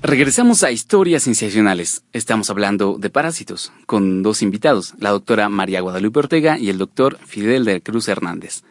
Regresamos 0.00 0.62
a 0.62 0.70
historias 0.70 1.24
sensacionales. 1.24 2.04
Estamos 2.12 2.50
hablando 2.50 2.98
de 3.00 3.10
parásitos 3.10 3.72
con 3.86 4.22
dos 4.22 4.42
invitados, 4.42 4.94
la 5.00 5.10
doctora 5.10 5.48
María 5.48 5.80
Guadalupe 5.80 6.20
Ortega 6.20 6.56
y 6.56 6.70
el 6.70 6.78
doctor 6.78 7.18
Fidel 7.26 7.64
de 7.64 7.80
Cruz 7.80 8.06
Hernández. 8.06 8.62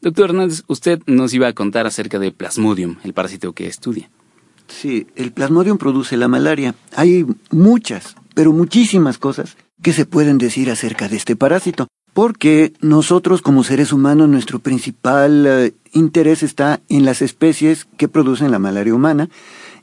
Doctor 0.00 0.26
Hernández, 0.26 0.62
usted 0.68 1.00
nos 1.06 1.34
iba 1.34 1.48
a 1.48 1.54
contar 1.54 1.88
acerca 1.88 2.20
de 2.20 2.30
Plasmodium, 2.30 2.98
el 3.02 3.14
parásito 3.14 3.52
que 3.52 3.66
estudia. 3.66 4.12
Sí, 4.68 5.08
el 5.16 5.32
plasmodium 5.32 5.76
produce 5.76 6.16
la 6.16 6.28
malaria. 6.28 6.76
Hay 6.94 7.26
muchas, 7.50 8.14
pero 8.36 8.52
muchísimas 8.52 9.18
cosas 9.18 9.56
que 9.82 9.92
se 9.92 10.06
pueden 10.06 10.38
decir 10.38 10.70
acerca 10.70 11.08
de 11.08 11.16
este 11.16 11.34
parásito. 11.34 11.88
Porque 12.14 12.72
nosotros 12.80 13.40
como 13.40 13.64
seres 13.64 13.92
humanos, 13.92 14.28
nuestro 14.28 14.58
principal 14.58 15.46
eh, 15.46 15.74
interés 15.92 16.42
está 16.42 16.80
en 16.88 17.04
las 17.04 17.22
especies 17.22 17.86
que 17.96 18.08
producen 18.08 18.50
la 18.50 18.58
malaria 18.58 18.94
humana. 18.94 19.30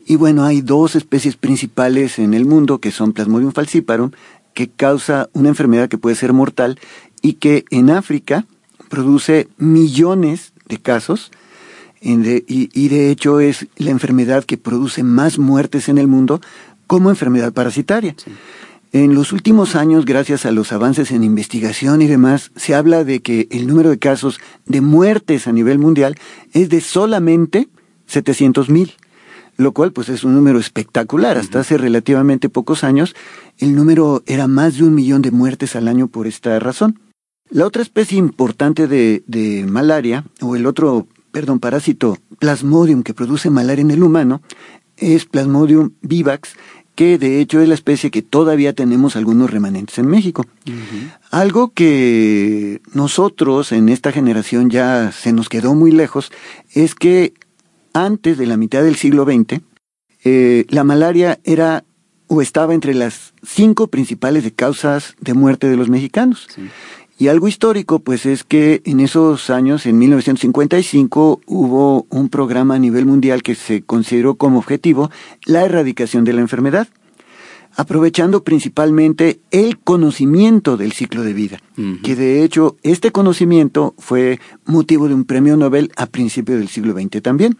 Y 0.06 0.16
bueno, 0.16 0.44
hay 0.44 0.62
dos 0.62 0.96
especies 0.96 1.36
principales 1.36 2.20
en 2.20 2.34
el 2.34 2.46
mundo 2.46 2.80
que 2.80 2.92
son 2.92 3.14
Plasmodium 3.14 3.52
falciparum, 3.52 4.12
que 4.54 4.68
causa 4.68 5.30
una 5.34 5.50
enfermedad 5.50 5.90
que 5.90 5.98
puede 5.98 6.16
ser 6.16 6.34
mortal 6.34 6.80
y 7.22 7.34
que 7.34 7.66
en 7.70 7.90
África 7.90 8.46
produce 8.90 9.48
millones 9.58 10.54
de 10.68 10.78
casos 10.78 11.32
y, 12.02 12.40
y 12.48 12.88
de 12.90 13.12
hecho 13.12 13.40
es 13.40 13.68
la 13.78 13.92
enfermedad 13.92 14.46
que 14.46 14.58
produce 14.58 15.04
más 15.04 15.38
muertes 15.38 15.90
en 15.90 15.98
el 15.98 16.08
mundo 16.08 16.42
como 16.88 17.10
enfermedad 17.10 17.54
parasitaria. 17.54 18.16
En 18.92 19.14
los 19.14 19.34
últimos 19.34 19.76
años, 19.76 20.04
gracias 20.06 20.48
a 20.48 20.52
los 20.52 20.72
avances 20.72 21.12
en 21.12 21.24
investigación 21.24 22.02
y 22.02 22.08
demás, 22.08 22.52
se 22.56 22.74
habla 22.74 23.04
de 23.04 23.22
que 23.22 23.48
el 23.52 23.68
número 23.68 23.92
de 23.92 24.00
casos 24.00 24.40
de 24.66 24.82
muertes 24.82 25.48
a 25.48 25.52
nivel 25.52 25.78
mundial 25.78 26.16
es 26.54 26.70
de 26.70 26.82
solamente 26.82 27.70
700 28.08 28.70
mil, 28.70 28.94
lo 29.58 29.74
cual 29.74 29.92
pues 29.92 30.10
es 30.10 30.24
un 30.24 30.34
número 30.34 30.58
espectacular. 30.58 31.38
Hasta 31.38 31.60
hace 31.60 31.78
relativamente 31.78 32.50
pocos 32.50 32.84
años 32.84 33.16
el 33.60 33.76
número 33.76 34.24
era 34.26 34.48
más 34.48 34.78
de 34.78 34.86
un 34.86 34.96
millón 34.96 35.22
de 35.22 35.30
muertes 35.30 35.76
al 35.76 35.88
año 35.88 36.08
por 36.08 36.26
esta 36.26 36.58
razón. 36.58 37.00
La 37.52 37.68
otra 37.68 37.84
especie 37.84 38.18
importante 38.18 38.88
de, 38.88 39.24
de 39.28 39.68
malaria, 39.68 40.26
o 40.42 40.56
el 40.56 40.66
otro, 40.66 41.08
perdón, 41.32 41.60
parásito 41.60 42.18
Plasmodium 42.40 43.04
que 43.04 43.14
produce 43.14 43.52
malaria 43.52 43.84
en 43.84 43.92
el 43.92 44.02
humano, 44.02 44.42
es 44.98 45.26
Plasmodium 45.26 45.92
vivax, 46.02 46.56
que 47.00 47.18
de 47.18 47.40
hecho 47.40 47.62
es 47.62 47.70
la 47.70 47.76
especie 47.76 48.12
que 48.12 48.22
todavía 48.22 48.74
tenemos 48.74 49.16
algunos 49.16 49.50
remanentes 49.50 49.98
en 50.00 50.08
México. 50.08 50.46
Algo 51.32 51.72
que 51.72 52.82
nosotros 52.94 53.72
en 53.72 53.88
esta 53.88 54.12
generación 54.12 54.70
ya 54.70 55.14
se 55.14 55.32
nos 55.32 55.48
quedó 55.48 55.76
muy 55.76 55.94
lejos 55.94 56.30
es 56.74 56.96
que 56.96 57.34
antes 57.94 58.38
de 58.38 58.48
la 58.48 58.58
mitad 58.58 58.84
del 58.84 58.98
siglo 58.98 59.24
XX, 59.24 59.62
eh, 60.26 60.66
la 60.68 60.84
malaria 60.84 61.40
era 61.46 61.86
o 62.28 62.42
estaba 62.42 62.74
entre 62.74 62.94
las 62.94 63.34
cinco 63.44 63.88
principales 63.88 64.44
de 64.44 64.52
causas 64.52 65.16
de 65.22 65.34
muerte 65.34 65.70
de 65.70 65.78
los 65.78 65.88
mexicanos. 65.88 66.50
Y 67.20 67.28
algo 67.28 67.50
histórico, 67.50 68.00
pues 68.00 68.26
es 68.26 68.46
que 68.46 68.82
en 68.86 69.02
esos 69.02 69.50
años, 69.50 69.86
en 69.86 69.98
1955, 69.98 71.42
hubo 71.48 72.08
un 72.10 72.30
programa 72.30 72.76
a 72.76 72.80
nivel 72.80 73.06
mundial 73.06 73.44
que 73.44 73.56
se 73.56 73.82
consideró 73.82 74.36
como 74.36 74.58
objetivo 74.58 75.12
la 75.46 75.66
erradicación 75.66 76.24
de 76.24 76.34
la 76.34 76.42
enfermedad. 76.42 76.88
aprovechando 77.76 78.44
principalmente 78.44 79.40
el 79.52 79.78
conocimiento 79.78 80.76
del 80.76 80.92
ciclo 80.92 81.22
de 81.24 81.34
vida, 81.34 81.62
que 82.04 82.16
de 82.16 82.44
hecho 82.44 82.76
este 82.82 83.12
conocimiento 83.12 83.94
fue 84.00 84.40
motivo 84.66 85.08
de 85.08 85.14
un 85.14 85.24
premio 85.24 85.56
Nobel 85.56 85.92
a 85.96 86.08
principios 86.08 86.58
del 86.58 86.68
siglo 86.68 86.94
XX 86.94 87.22
también. 87.22 87.58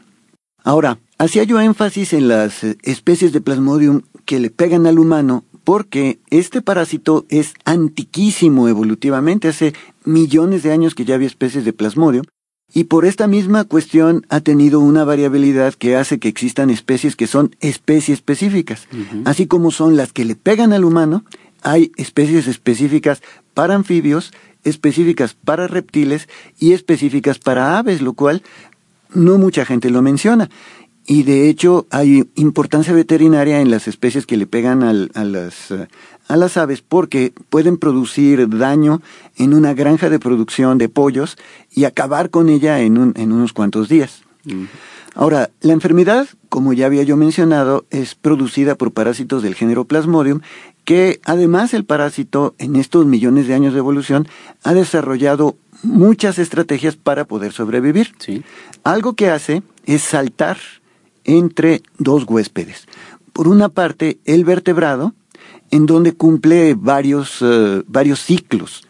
Ahora, 0.64 1.00
hacía 1.20 1.44
yo 1.44 1.62
énfasis 1.62 2.12
en 2.14 2.28
las 2.28 2.64
eh, 2.64 2.78
especies 2.84 3.32
de 3.32 3.40
Plasmodium 3.40 4.02
que 4.26 4.40
le 4.40 4.50
pegan 4.50 4.88
al 4.88 5.00
humano 5.00 5.46
porque 5.70 6.18
este 6.32 6.64
parásito 6.64 7.28
es 7.30 7.54
antiquísimo 7.64 8.68
evolutivamente, 8.68 9.50
hace 9.50 9.76
millones 10.04 10.64
de 10.64 10.72
años 10.72 10.96
que 10.96 11.06
ya 11.06 11.14
había 11.14 11.28
especies 11.28 11.64
de 11.64 11.74
Plasmodium 11.74 12.26
y 12.74 12.86
por 12.86 13.06
esta 13.06 13.28
misma 13.28 13.66
cuestión 13.66 14.26
ha 14.30 14.40
tenido 14.40 14.80
una 14.80 15.04
variabilidad 15.04 15.76
que 15.76 15.96
hace 15.96 16.18
que 16.18 16.28
existan 16.28 16.72
especies 16.72 17.16
que 17.16 17.28
son 17.28 17.56
especies 17.60 18.18
específicas. 18.18 18.88
Así 19.26 19.46
como 19.46 19.70
son 19.70 19.96
las 19.96 20.12
que 20.12 20.26
le 20.26 20.36
pegan 20.36 20.74
al 20.74 20.86
humano, 20.86 21.24
hay 21.62 21.92
especies 21.98 22.48
específicas 22.48 23.22
para 23.54 23.76
anfibios, 23.76 24.32
específicas 24.64 25.36
para 25.36 25.68
reptiles 25.68 26.30
y 26.60 26.74
específicas 26.74 27.38
para 27.38 27.78
aves, 27.78 28.02
lo 28.02 28.14
cual 28.14 28.42
no 29.14 29.38
mucha 29.38 29.66
gente 29.66 29.92
lo 29.92 30.02
menciona. 30.02 30.50
Y 31.12 31.24
de 31.24 31.50
hecho 31.50 31.88
hay 31.90 32.30
importancia 32.36 32.94
veterinaria 32.94 33.62
en 33.62 33.72
las 33.72 33.88
especies 33.88 34.28
que 34.28 34.38
le 34.38 34.46
pegan 34.46 34.84
al- 34.84 35.10
a, 35.16 35.24
las, 35.24 35.74
a 36.28 36.38
las 36.38 36.56
aves 36.56 36.84
porque 36.88 37.34
pueden 37.50 37.78
producir 37.78 38.48
daño 38.48 39.02
en 39.36 39.56
una 39.56 39.74
granja 39.74 40.12
de 40.12 40.20
producción 40.20 40.78
de 40.78 40.88
pollos 40.88 41.36
y 41.74 41.86
acabar 41.86 42.30
con 42.30 42.48
ella 42.48 42.82
en, 42.82 43.00
un- 43.00 43.14
en 43.18 43.32
unos 43.32 43.54
cuantos 43.54 43.90
días. 43.90 44.22
Ahora, 45.16 45.50
la 45.62 45.74
enfermedad, 45.74 46.28
como 46.48 46.74
ya 46.74 46.86
había 46.86 47.02
yo 47.02 47.18
mencionado, 47.18 47.86
es 47.90 48.14
producida 48.14 48.76
por 48.76 48.92
parásitos 48.92 49.42
del 49.42 49.56
género 49.56 49.86
Plasmodium, 49.86 50.42
que 50.86 51.20
además 51.26 51.74
el 51.74 51.86
parásito, 51.86 52.54
en 52.60 52.76
estos 52.76 53.08
millones 53.08 53.48
de 53.48 53.56
años 53.56 53.74
de 53.74 53.80
evolución, 53.80 54.28
ha 54.64 54.76
desarrollado 54.76 55.58
muchas 55.82 56.38
estrategias 56.38 56.96
para 56.98 57.26
poder 57.26 57.52
sobrevivir. 57.52 58.14
Sí. 58.20 58.44
Algo 58.84 59.14
que 59.14 59.32
hace 59.32 59.64
es 59.86 60.04
saltar 60.04 60.58
entre 61.38 61.84
dos 61.98 62.26
huéspedes. 62.28 62.88
Por 63.34 63.48
una 63.48 63.70
parte, 63.70 64.18
el 64.26 64.44
vertebrado, 64.44 65.14
en 65.72 65.86
donde 65.86 66.14
cumple 66.14 66.74
varios, 66.74 67.38
eh, 67.42 67.84
varios 67.88 68.20
ciclos. 68.20 68.84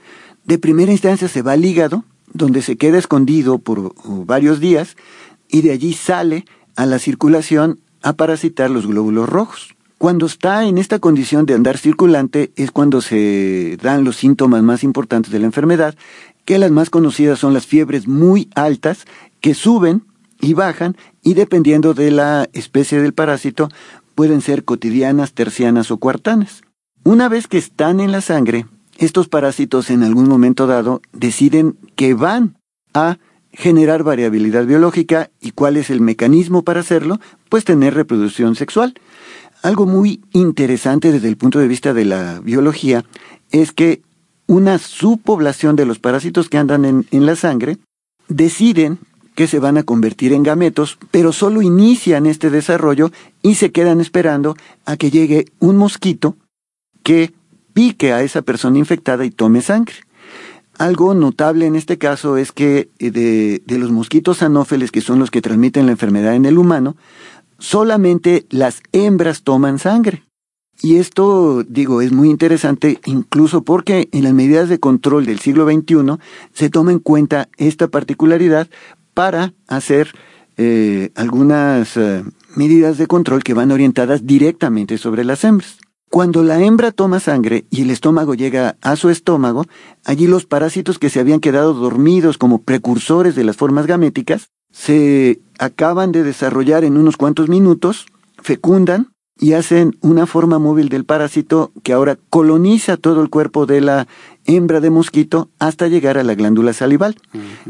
De 0.45 0.57
primera 0.57 0.91
instancia 0.91 1.27
se 1.27 1.41
va 1.41 1.53
al 1.53 1.65
hígado, 1.65 2.05
donde 2.33 2.61
se 2.61 2.77
queda 2.77 2.97
escondido 2.97 3.59
por 3.59 3.79
uh, 3.79 3.93
varios 4.25 4.59
días, 4.59 4.95
y 5.49 5.61
de 5.61 5.71
allí 5.71 5.93
sale 5.93 6.45
a 6.75 6.85
la 6.85 6.99
circulación 6.99 7.79
a 8.01 8.13
parasitar 8.13 8.69
los 8.69 8.87
glóbulos 8.87 9.27
rojos. 9.27 9.75
Cuando 9.97 10.25
está 10.25 10.63
en 10.63 10.77
esta 10.77 10.99
condición 10.99 11.45
de 11.45 11.55
andar 11.55 11.77
circulante 11.77 12.53
es 12.55 12.71
cuando 12.71 13.01
se 13.01 13.77
dan 13.81 14.05
los 14.05 14.15
síntomas 14.15 14.63
más 14.63 14.85
importantes 14.85 15.33
de 15.33 15.39
la 15.39 15.45
enfermedad, 15.45 15.95
que 16.45 16.57
las 16.57 16.71
más 16.71 16.89
conocidas 16.89 17.39
son 17.39 17.53
las 17.53 17.67
fiebres 17.67 18.07
muy 18.07 18.49
altas 18.55 19.05
que 19.41 19.53
suben 19.53 20.03
y 20.39 20.53
bajan 20.53 20.95
y 21.23 21.33
dependiendo 21.33 21.93
de 21.93 22.11
la 22.11 22.49
especie 22.53 23.01
del 23.01 23.13
parásito 23.13 23.69
pueden 24.15 24.41
ser 24.41 24.63
cotidianas, 24.63 25.33
tercianas 25.33 25.91
o 25.91 25.97
cuartanas. 25.97 26.61
Una 27.03 27.29
vez 27.29 27.47
que 27.47 27.57
están 27.57 27.99
en 27.99 28.11
la 28.11 28.21
sangre, 28.21 28.65
estos 28.97 29.29
parásitos 29.29 29.89
en 29.89 30.03
algún 30.03 30.27
momento 30.27 30.67
dado 30.67 31.01
deciden 31.13 31.77
que 31.95 32.13
van 32.13 32.57
a 32.93 33.17
generar 33.51 34.03
variabilidad 34.03 34.65
biológica 34.65 35.31
y 35.41 35.51
cuál 35.51 35.77
es 35.77 35.89
el 35.89 36.01
mecanismo 36.01 36.63
para 36.63 36.81
hacerlo, 36.81 37.19
pues 37.49 37.65
tener 37.65 37.93
reproducción 37.93 38.55
sexual. 38.55 38.93
Algo 39.61 39.85
muy 39.85 40.21
interesante 40.31 41.11
desde 41.11 41.27
el 41.27 41.37
punto 41.37 41.59
de 41.59 41.67
vista 41.67 41.93
de 41.93 42.05
la 42.05 42.39
biología 42.39 43.03
es 43.51 43.71
que 43.71 44.01
una 44.47 44.77
subpoblación 44.77 45.75
de 45.75 45.85
los 45.85 45.99
parásitos 45.99 46.49
que 46.49 46.57
andan 46.57 47.05
en, 47.11 47.25
la 47.25 47.35
sangre 47.35 47.77
deciden 48.27 48.99
que 49.39 49.47
se 49.47 49.59
van 49.59 49.77
a 49.77 49.83
convertir 49.83 50.33
en 50.33 50.43
gametos, 50.43 50.99
pero 51.11 51.31
solo 51.31 51.61
inician 51.61 52.25
este 52.25 52.49
desarrollo 52.49 53.09
y 53.41 53.55
se 53.55 53.71
quedan 53.71 54.01
esperando 54.01 54.57
a 54.83 54.97
que 54.97 55.11
llegue 55.11 55.45
un 55.59 55.77
mosquito 55.77 56.35
que 57.03 57.31
pique 57.71 58.11
a 58.11 58.21
esa 58.21 58.41
persona 58.41 58.79
infectada 58.79 59.23
y 59.23 59.31
tome 59.31 59.61
sangre. 59.61 59.95
Algo 60.77 61.13
notable 61.13 61.67
en 61.67 61.77
este 61.77 61.97
caso 61.97 62.35
es 62.35 62.51
que 62.51 62.89
eh, 62.99 63.11
de, 63.11 63.61
de 63.65 63.77
los 63.77 63.91
mosquitos 63.91 64.43
anófeles, 64.43 64.91
que 64.91 64.99
son 64.99 65.19
los 65.19 65.31
que 65.31 65.41
transmiten 65.41 65.85
la 65.85 65.93
enfermedad 65.93 66.35
en 66.35 66.43
el 66.43 66.57
humano, 66.57 66.97
solamente 67.59 68.45
las 68.49 68.81
hembras 68.91 69.43
toman 69.43 69.79
sangre. 69.79 70.25
Y 70.81 70.95
esto, 70.97 71.63
digo, 71.63 72.01
es 72.01 72.11
muy 72.11 72.29
interesante 72.29 72.99
incluso 73.05 73.63
porque 73.63 74.07
en 74.11 74.23
las 74.23 74.33
medidas 74.33 74.69
de 74.69 74.79
control 74.79 75.25
del 75.25 75.39
siglo 75.39 75.65
XXI 75.65 76.17
se 76.53 76.69
toma 76.69 76.91
en 76.93 76.99
cuenta 76.99 77.49
esta 77.57 77.89
particularidad 77.89 78.69
para 79.19 79.53
hacer 79.67 80.13
eh, 80.55 81.11
algunas 81.13 81.97
eh, 81.97 82.23
medidas 82.55 82.97
de 82.97 83.05
control 83.05 83.43
que 83.43 83.53
van 83.53 83.73
orientadas 83.73 84.25
directamente 84.25 84.97
sobre 84.97 85.25
las 85.25 85.43
hembras. 85.43 85.77
Cuando 86.09 86.41
la 86.41 86.63
hembra 86.63 86.93
toma 86.93 87.19
sangre 87.19 87.65
y 87.69 87.81
el 87.81 87.89
estómago 87.89 88.33
llega 88.33 88.77
a 88.81 88.95
su 88.95 89.09
estómago, 89.09 89.65
allí 90.05 90.25
los 90.25 90.45
parásitos 90.45 90.99
que 90.99 91.09
se 91.09 91.19
habían 91.19 91.41
quedado 91.41 91.73
dormidos 91.73 92.37
como 92.37 92.61
precursores 92.61 93.35
de 93.35 93.43
las 93.43 93.57
formas 93.57 93.87
gaméticas 93.87 94.51
se 94.71 95.41
acaban 95.57 96.13
de 96.13 96.23
desarrollar 96.23 96.85
en 96.85 96.95
unos 96.95 97.17
cuantos 97.17 97.49
minutos, 97.49 98.05
fecundan 98.41 99.09
y 99.37 99.51
hacen 99.51 99.97
una 99.99 100.27
forma 100.27 100.59
móvil 100.59 100.87
del 100.87 101.03
parásito 101.03 101.73
que 101.83 101.91
ahora 101.91 102.17
coloniza 102.29 102.95
todo 102.95 103.21
el 103.21 103.29
cuerpo 103.29 103.65
de 103.65 103.81
la 103.81 104.07
hembra 104.55 104.79
de 104.81 104.89
mosquito 104.89 105.49
hasta 105.59 105.87
llegar 105.87 106.17
a 106.17 106.23
la 106.23 106.33
glándula 106.33 106.73
salival. 106.73 107.15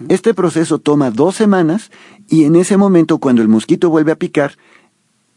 Este 0.07 0.33
proceso 0.33 0.79
toma 0.79 1.11
dos 1.11 1.35
semanas 1.35 1.91
y 2.29 2.45
en 2.45 2.55
ese 2.55 2.77
momento 2.77 3.17
cuando 3.17 3.41
el 3.41 3.49
mosquito 3.49 3.89
vuelve 3.89 4.13
a 4.13 4.17
picar, 4.17 4.57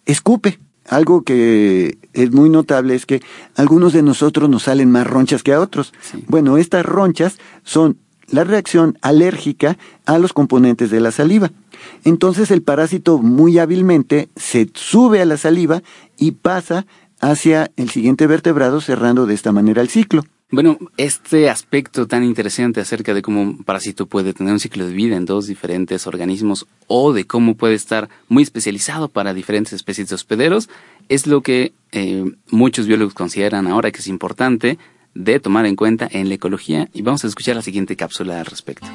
escupe. 0.07 0.61
Algo 0.89 1.23
que 1.23 1.99
es 2.13 2.33
muy 2.33 2.51
notable 2.51 2.95
es 2.95 3.07
que 3.07 3.23
algunos 3.55 3.93
de 3.93 4.03
nosotros 4.03 4.49
nos 4.49 4.65
salen 4.65 4.91
más 4.91 5.07
ronchas 5.07 5.43
que 5.43 5.53
a 5.53 5.61
otros. 5.61 5.93
Sí. 6.01 6.25
Bueno, 6.29 6.59
estas 6.59 6.85
ronchas 6.85 7.39
son 7.63 7.99
la 8.29 8.45
reacción 8.45 8.99
alérgica 9.01 9.79
a 10.07 10.19
los 10.19 10.33
componentes 10.33 10.91
de 10.91 11.01
la 11.01 11.13
saliva. 11.13 11.51
Entonces 12.05 12.51
el 12.51 12.63
parásito 12.63 13.19
muy 13.19 13.59
hábilmente 13.59 14.29
se 14.37 14.71
sube 14.75 15.21
a 15.21 15.25
la 15.25 15.37
saliva 15.37 15.83
y 16.17 16.33
pasa 16.33 16.87
hacia 17.21 17.71
el 17.77 17.91
siguiente 17.91 18.27
vertebrado 18.27 18.81
cerrando 18.81 19.27
de 19.27 19.35
esta 19.35 19.53
manera 19.53 19.83
el 19.83 19.89
ciclo. 19.89 20.25
Bueno, 20.53 20.77
este 20.99 21.49
aspecto 21.49 22.07
tan 22.07 22.25
interesante 22.25 22.83
acerca 22.83 23.15
de 23.15 23.23
cómo 23.23 23.41
un 23.41 23.65
parásito 23.65 24.05
puede 24.05 24.35
tener 24.35 24.53
un 24.53 24.61
ciclo 24.61 24.87
de 24.87 24.93
vida 24.93 25.17
en 25.17 25.25
dos 25.25 25.47
diferentes 25.47 26.07
organismos 26.07 26.67
o 26.89 27.15
de 27.15 27.27
cómo 27.27 27.55
puede 27.55 27.73
estar 27.73 28.11
muy 28.29 28.43
especializado 28.43 29.09
para 29.09 29.33
diferentes 29.33 29.73
especies 29.73 30.11
de 30.11 30.15
hospederos 30.15 30.69
es 31.09 31.27
lo 31.27 31.41
que 31.41 31.73
eh, 31.93 32.25
muchos 32.51 32.87
biólogos 32.87 33.15
consideran 33.15 33.67
ahora 33.67 33.91
que 33.93 34.01
es 34.01 34.09
importante 34.09 34.77
de 35.15 35.41
tomar 35.41 35.65
en 35.65 35.75
cuenta 35.75 36.07
en 36.11 36.29
la 36.29 36.35
ecología 36.35 36.87
y 36.93 37.01
vamos 37.01 37.25
a 37.25 37.29
escuchar 37.29 37.57
la 37.57 37.63
siguiente 37.63 37.97
cápsula 37.97 38.39
al 38.39 38.45
respecto. 38.45 38.87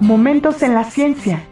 Momentos 0.00 0.60
en 0.64 0.74
la 0.74 0.82
ciencia. 0.82 1.46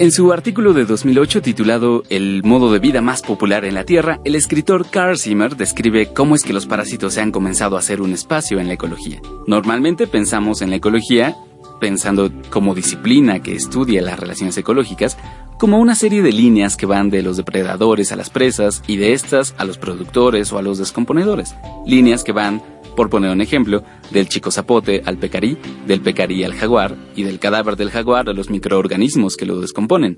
En 0.00 0.12
su 0.12 0.32
artículo 0.32 0.74
de 0.74 0.84
2008 0.84 1.42
titulado 1.42 2.04
El 2.08 2.44
modo 2.44 2.72
de 2.72 2.78
vida 2.78 3.00
más 3.00 3.20
popular 3.20 3.64
en 3.64 3.74
la 3.74 3.82
Tierra, 3.82 4.20
el 4.24 4.36
escritor 4.36 4.88
Carl 4.88 5.18
Zimmer 5.18 5.56
describe 5.56 6.12
cómo 6.12 6.36
es 6.36 6.44
que 6.44 6.52
los 6.52 6.66
parásitos 6.66 7.14
se 7.14 7.20
han 7.20 7.32
comenzado 7.32 7.74
a 7.74 7.80
hacer 7.80 8.00
un 8.00 8.12
espacio 8.12 8.60
en 8.60 8.68
la 8.68 8.74
ecología. 8.74 9.20
Normalmente 9.48 10.06
pensamos 10.06 10.62
en 10.62 10.70
la 10.70 10.76
ecología, 10.76 11.34
pensando 11.80 12.30
como 12.48 12.76
disciplina 12.76 13.42
que 13.42 13.56
estudia 13.56 14.00
las 14.00 14.20
relaciones 14.20 14.56
ecológicas, 14.56 15.18
como 15.58 15.80
una 15.80 15.96
serie 15.96 16.22
de 16.22 16.30
líneas 16.30 16.76
que 16.76 16.86
van 16.86 17.10
de 17.10 17.22
los 17.22 17.36
depredadores 17.36 18.12
a 18.12 18.16
las 18.16 18.30
presas 18.30 18.84
y 18.86 18.98
de 18.98 19.14
estas 19.14 19.56
a 19.58 19.64
los 19.64 19.78
productores 19.78 20.52
o 20.52 20.58
a 20.58 20.62
los 20.62 20.78
descomponedores. 20.78 21.56
Líneas 21.86 22.22
que 22.22 22.30
van 22.30 22.62
por 22.98 23.10
poner 23.10 23.30
un 23.30 23.40
ejemplo, 23.40 23.84
del 24.10 24.28
chico 24.28 24.50
zapote 24.50 25.02
al 25.06 25.18
pecarí, 25.18 25.56
del 25.86 26.00
pecarí 26.00 26.42
al 26.42 26.54
jaguar 26.54 26.96
y 27.14 27.22
del 27.22 27.38
cadáver 27.38 27.76
del 27.76 27.92
jaguar 27.92 28.28
a 28.28 28.32
los 28.32 28.50
microorganismos 28.50 29.36
que 29.36 29.46
lo 29.46 29.60
descomponen. 29.60 30.16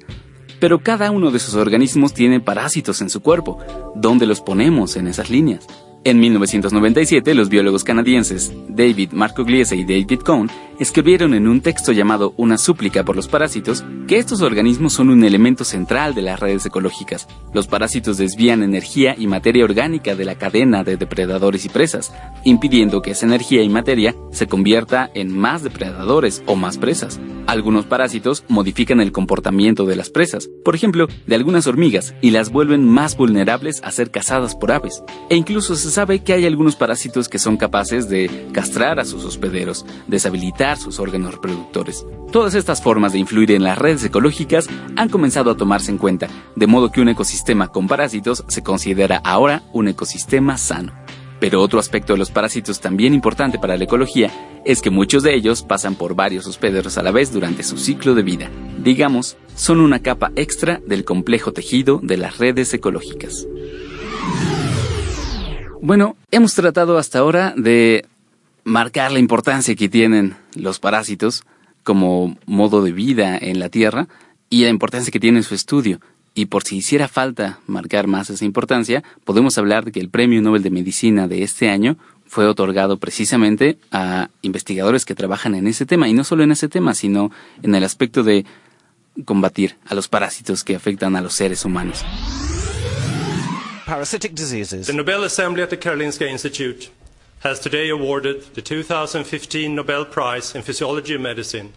Pero 0.60 0.82
cada 0.82 1.10
uno 1.10 1.30
de 1.30 1.36
esos 1.36 1.56
organismos 1.56 2.14
tiene 2.14 2.40
parásitos 2.40 3.02
en 3.02 3.10
su 3.10 3.20
cuerpo. 3.20 3.58
¿Dónde 3.96 4.24
los 4.24 4.40
ponemos 4.40 4.96
en 4.96 5.08
esas 5.08 5.28
líneas? 5.28 5.66
En 6.02 6.18
1997, 6.18 7.34
los 7.34 7.50
biólogos 7.50 7.84
canadienses 7.84 8.54
David 8.68 9.12
Marcogliese 9.12 9.76
y 9.76 9.84
David 9.84 10.20
Cohn 10.20 10.50
escribieron 10.78 11.34
en 11.34 11.46
un 11.46 11.60
texto 11.60 11.92
llamado 11.92 12.32
Una 12.38 12.56
súplica 12.56 13.04
por 13.04 13.16
los 13.16 13.28
parásitos 13.28 13.84
que 14.08 14.16
estos 14.16 14.40
organismos 14.40 14.94
son 14.94 15.10
un 15.10 15.22
elemento 15.24 15.62
central 15.62 16.14
de 16.14 16.22
las 16.22 16.40
redes 16.40 16.64
ecológicas. 16.64 17.28
Los 17.52 17.66
parásitos 17.66 18.16
desvían 18.16 18.62
energía 18.62 19.14
y 19.16 19.26
materia 19.26 19.62
orgánica 19.62 20.16
de 20.16 20.24
la 20.24 20.36
cadena 20.36 20.84
de 20.84 20.96
depredadores 20.96 21.66
y 21.66 21.68
presas, 21.68 22.14
impidiendo 22.44 23.02
que 23.02 23.10
esa 23.10 23.26
energía 23.26 23.62
y 23.62 23.68
materia 23.68 24.14
se 24.32 24.46
convierta 24.46 25.10
en 25.12 25.36
más 25.36 25.62
depredadores 25.62 26.42
o 26.46 26.56
más 26.56 26.78
presas. 26.78 27.20
Algunos 27.46 27.84
parásitos 27.84 28.44
modifican 28.48 29.00
el 29.00 29.12
comportamiento 29.12 29.84
de 29.84 29.96
las 29.96 30.08
presas, 30.08 30.48
por 30.64 30.74
ejemplo, 30.74 31.08
de 31.26 31.34
algunas 31.34 31.66
hormigas, 31.66 32.14
y 32.20 32.30
las 32.30 32.50
vuelven 32.50 32.88
más 32.88 33.16
vulnerables 33.16 33.82
a 33.82 33.90
ser 33.90 34.10
cazadas 34.10 34.54
por 34.54 34.72
aves. 34.72 35.02
E 35.28 35.36
incluso 35.36 35.74
sabe 35.90 36.22
que 36.22 36.32
hay 36.32 36.46
algunos 36.46 36.76
parásitos 36.76 37.28
que 37.28 37.38
son 37.38 37.56
capaces 37.56 38.08
de 38.08 38.48
castrar 38.52 39.00
a 39.00 39.04
sus 39.04 39.24
hospederos, 39.24 39.84
deshabilitar 40.06 40.78
sus 40.78 40.98
órganos 40.98 41.34
reproductores. 41.34 42.06
Todas 42.32 42.54
estas 42.54 42.82
formas 42.82 43.12
de 43.12 43.18
influir 43.18 43.50
en 43.52 43.64
las 43.64 43.78
redes 43.78 44.04
ecológicas 44.04 44.68
han 44.96 45.08
comenzado 45.08 45.50
a 45.50 45.56
tomarse 45.56 45.90
en 45.90 45.98
cuenta, 45.98 46.28
de 46.56 46.66
modo 46.66 46.90
que 46.90 47.00
un 47.00 47.08
ecosistema 47.08 47.68
con 47.68 47.88
parásitos 47.88 48.44
se 48.48 48.62
considera 48.62 49.20
ahora 49.24 49.62
un 49.72 49.88
ecosistema 49.88 50.56
sano. 50.56 50.92
Pero 51.40 51.62
otro 51.62 51.80
aspecto 51.80 52.12
de 52.12 52.18
los 52.18 52.30
parásitos 52.30 52.80
también 52.80 53.14
importante 53.14 53.58
para 53.58 53.76
la 53.76 53.84
ecología 53.84 54.30
es 54.64 54.82
que 54.82 54.90
muchos 54.90 55.22
de 55.22 55.34
ellos 55.34 55.62
pasan 55.62 55.94
por 55.94 56.14
varios 56.14 56.46
hospederos 56.46 56.98
a 56.98 57.02
la 57.02 57.12
vez 57.12 57.32
durante 57.32 57.62
su 57.62 57.78
ciclo 57.78 58.14
de 58.14 58.22
vida. 58.22 58.50
Digamos, 58.78 59.38
son 59.56 59.80
una 59.80 60.00
capa 60.00 60.32
extra 60.36 60.80
del 60.86 61.04
complejo 61.04 61.52
tejido 61.52 61.98
de 62.02 62.18
las 62.18 62.36
redes 62.38 62.72
ecológicas. 62.74 63.46
Bueno, 65.82 66.16
hemos 66.30 66.54
tratado 66.54 66.98
hasta 66.98 67.20
ahora 67.20 67.54
de 67.56 68.04
marcar 68.64 69.12
la 69.12 69.18
importancia 69.18 69.74
que 69.74 69.88
tienen 69.88 70.36
los 70.54 70.78
parásitos 70.78 71.44
como 71.82 72.36
modo 72.44 72.82
de 72.82 72.92
vida 72.92 73.38
en 73.38 73.58
la 73.58 73.70
Tierra 73.70 74.06
y 74.50 74.64
la 74.64 74.68
importancia 74.68 75.10
que 75.10 75.20
tiene 75.20 75.42
su 75.42 75.54
estudio. 75.54 76.00
Y 76.34 76.46
por 76.46 76.64
si 76.64 76.76
hiciera 76.76 77.08
falta 77.08 77.60
marcar 77.66 78.06
más 78.06 78.28
esa 78.28 78.44
importancia, 78.44 79.02
podemos 79.24 79.56
hablar 79.56 79.84
de 79.84 79.92
que 79.92 80.00
el 80.00 80.10
Premio 80.10 80.42
Nobel 80.42 80.62
de 80.62 80.70
Medicina 80.70 81.26
de 81.28 81.42
este 81.42 81.70
año 81.70 81.96
fue 82.26 82.46
otorgado 82.46 82.98
precisamente 82.98 83.78
a 83.90 84.28
investigadores 84.42 85.04
que 85.04 85.14
trabajan 85.14 85.54
en 85.54 85.66
ese 85.66 85.86
tema, 85.86 86.08
y 86.08 86.12
no 86.12 86.22
solo 86.22 86.44
en 86.44 86.52
ese 86.52 86.68
tema, 86.68 86.94
sino 86.94 87.32
en 87.62 87.74
el 87.74 87.82
aspecto 87.82 88.22
de 88.22 88.44
combatir 89.24 89.76
a 89.86 89.94
los 89.94 90.08
parásitos 90.08 90.62
que 90.62 90.76
afectan 90.76 91.16
a 91.16 91.22
los 91.22 91.32
seres 91.32 91.64
humanos. 91.64 92.04
Parasitic 93.90 94.36
diseases. 94.36 94.86
The 94.86 94.92
Nobel 94.92 95.24
Assembly 95.24 95.64
at 95.64 95.70
the 95.70 95.76
Karolinska 95.76 96.24
Institute 96.24 96.90
has 97.40 97.58
today 97.58 97.88
awarded 97.88 98.54
the 98.54 98.62
2015 98.62 99.74
Nobel 99.74 100.04
Prize 100.04 100.54
in 100.54 100.62
Physiology 100.62 101.14
and 101.14 101.24
Medicine, 101.24 101.72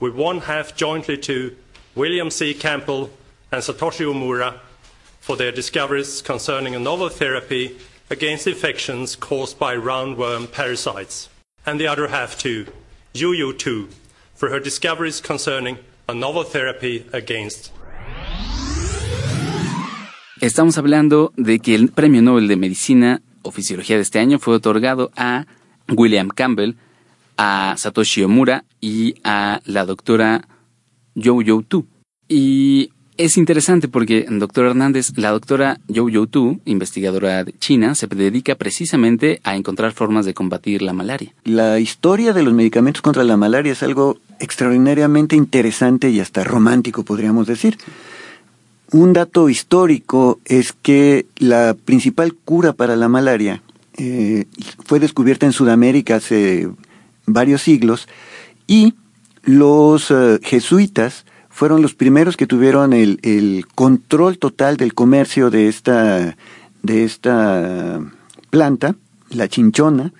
with 0.00 0.14
one 0.14 0.40
half 0.40 0.74
jointly 0.74 1.18
to 1.18 1.54
William 1.94 2.30
C. 2.30 2.54
Campbell 2.54 3.10
and 3.52 3.62
Satoshi 3.62 4.06
Omura 4.06 4.58
for 5.20 5.36
their 5.36 5.52
discoveries 5.52 6.22
concerning 6.22 6.74
a 6.74 6.78
novel 6.78 7.10
therapy 7.10 7.76
against 8.08 8.46
infections 8.46 9.14
caused 9.14 9.58
by 9.58 9.76
roundworm 9.76 10.50
parasites, 10.50 11.28
and 11.66 11.78
the 11.78 11.86
other 11.86 12.08
half 12.08 12.38
to 12.38 12.66
Yu 13.12 13.32
Yu 13.32 13.52
Tu 13.52 13.90
for 14.34 14.48
her 14.48 14.60
discoveries 14.60 15.20
concerning 15.20 15.76
a 16.08 16.14
novel 16.14 16.44
therapy 16.44 17.04
against 17.12 17.70
Estamos 20.40 20.78
hablando 20.78 21.32
de 21.36 21.60
que 21.60 21.74
el 21.76 21.90
Premio 21.90 22.20
Nobel 22.20 22.48
de 22.48 22.56
Medicina 22.56 23.22
o 23.42 23.52
Fisiología 23.52 23.96
de 23.96 24.02
este 24.02 24.18
año 24.18 24.38
fue 24.40 24.56
otorgado 24.56 25.12
a 25.16 25.46
William 25.88 26.28
Campbell, 26.28 26.74
a 27.36 27.74
Satoshi 27.76 28.24
Omura 28.24 28.64
y 28.80 29.14
a 29.22 29.60
la 29.64 29.84
doctora 29.84 30.48
You 31.14 31.62
Tu. 31.62 31.86
Y 32.28 32.90
es 33.16 33.36
interesante 33.36 33.86
porque, 33.86 34.26
doctor 34.28 34.66
Hernández, 34.66 35.12
la 35.16 35.30
doctora 35.30 35.78
You 35.86 36.26
Tu, 36.26 36.60
investigadora 36.64 37.44
China, 37.60 37.94
se 37.94 38.08
dedica 38.08 38.56
precisamente 38.56 39.40
a 39.44 39.54
encontrar 39.54 39.92
formas 39.92 40.26
de 40.26 40.34
combatir 40.34 40.82
la 40.82 40.92
malaria. 40.92 41.32
La 41.44 41.78
historia 41.78 42.32
de 42.32 42.42
los 42.42 42.54
medicamentos 42.54 43.02
contra 43.02 43.22
la 43.22 43.36
malaria 43.36 43.72
es 43.72 43.84
algo 43.84 44.18
extraordinariamente 44.40 45.36
interesante 45.36 46.10
y 46.10 46.18
hasta 46.18 46.42
romántico, 46.42 47.04
podríamos 47.04 47.46
decir. 47.46 47.78
Un 48.94 49.12
dato 49.12 49.48
histórico 49.48 50.38
es 50.44 50.72
que 50.72 51.26
la 51.38 51.74
principal 51.74 52.32
cura 52.32 52.74
para 52.74 52.94
la 52.94 53.08
malaria 53.08 53.60
eh, 53.96 54.44
fue 54.84 55.00
descubierta 55.00 55.46
en 55.46 55.52
Sudamérica 55.52 56.14
hace 56.14 56.68
varios 57.26 57.62
siglos 57.62 58.06
y 58.68 58.94
los 59.42 60.12
eh, 60.12 60.38
jesuitas 60.44 61.24
fueron 61.50 61.82
los 61.82 61.94
primeros 61.94 62.36
que 62.36 62.46
tuvieron 62.46 62.92
el, 62.92 63.18
el, 63.22 63.66
control 63.74 64.38
total 64.38 64.76
del 64.76 64.94
comercio 64.94 65.50
de 65.50 65.66
esta, 65.66 66.36
de 66.84 67.02
esta 67.02 68.00
planta, 68.50 68.94
la 69.28 69.48
chinchona, 69.48 70.12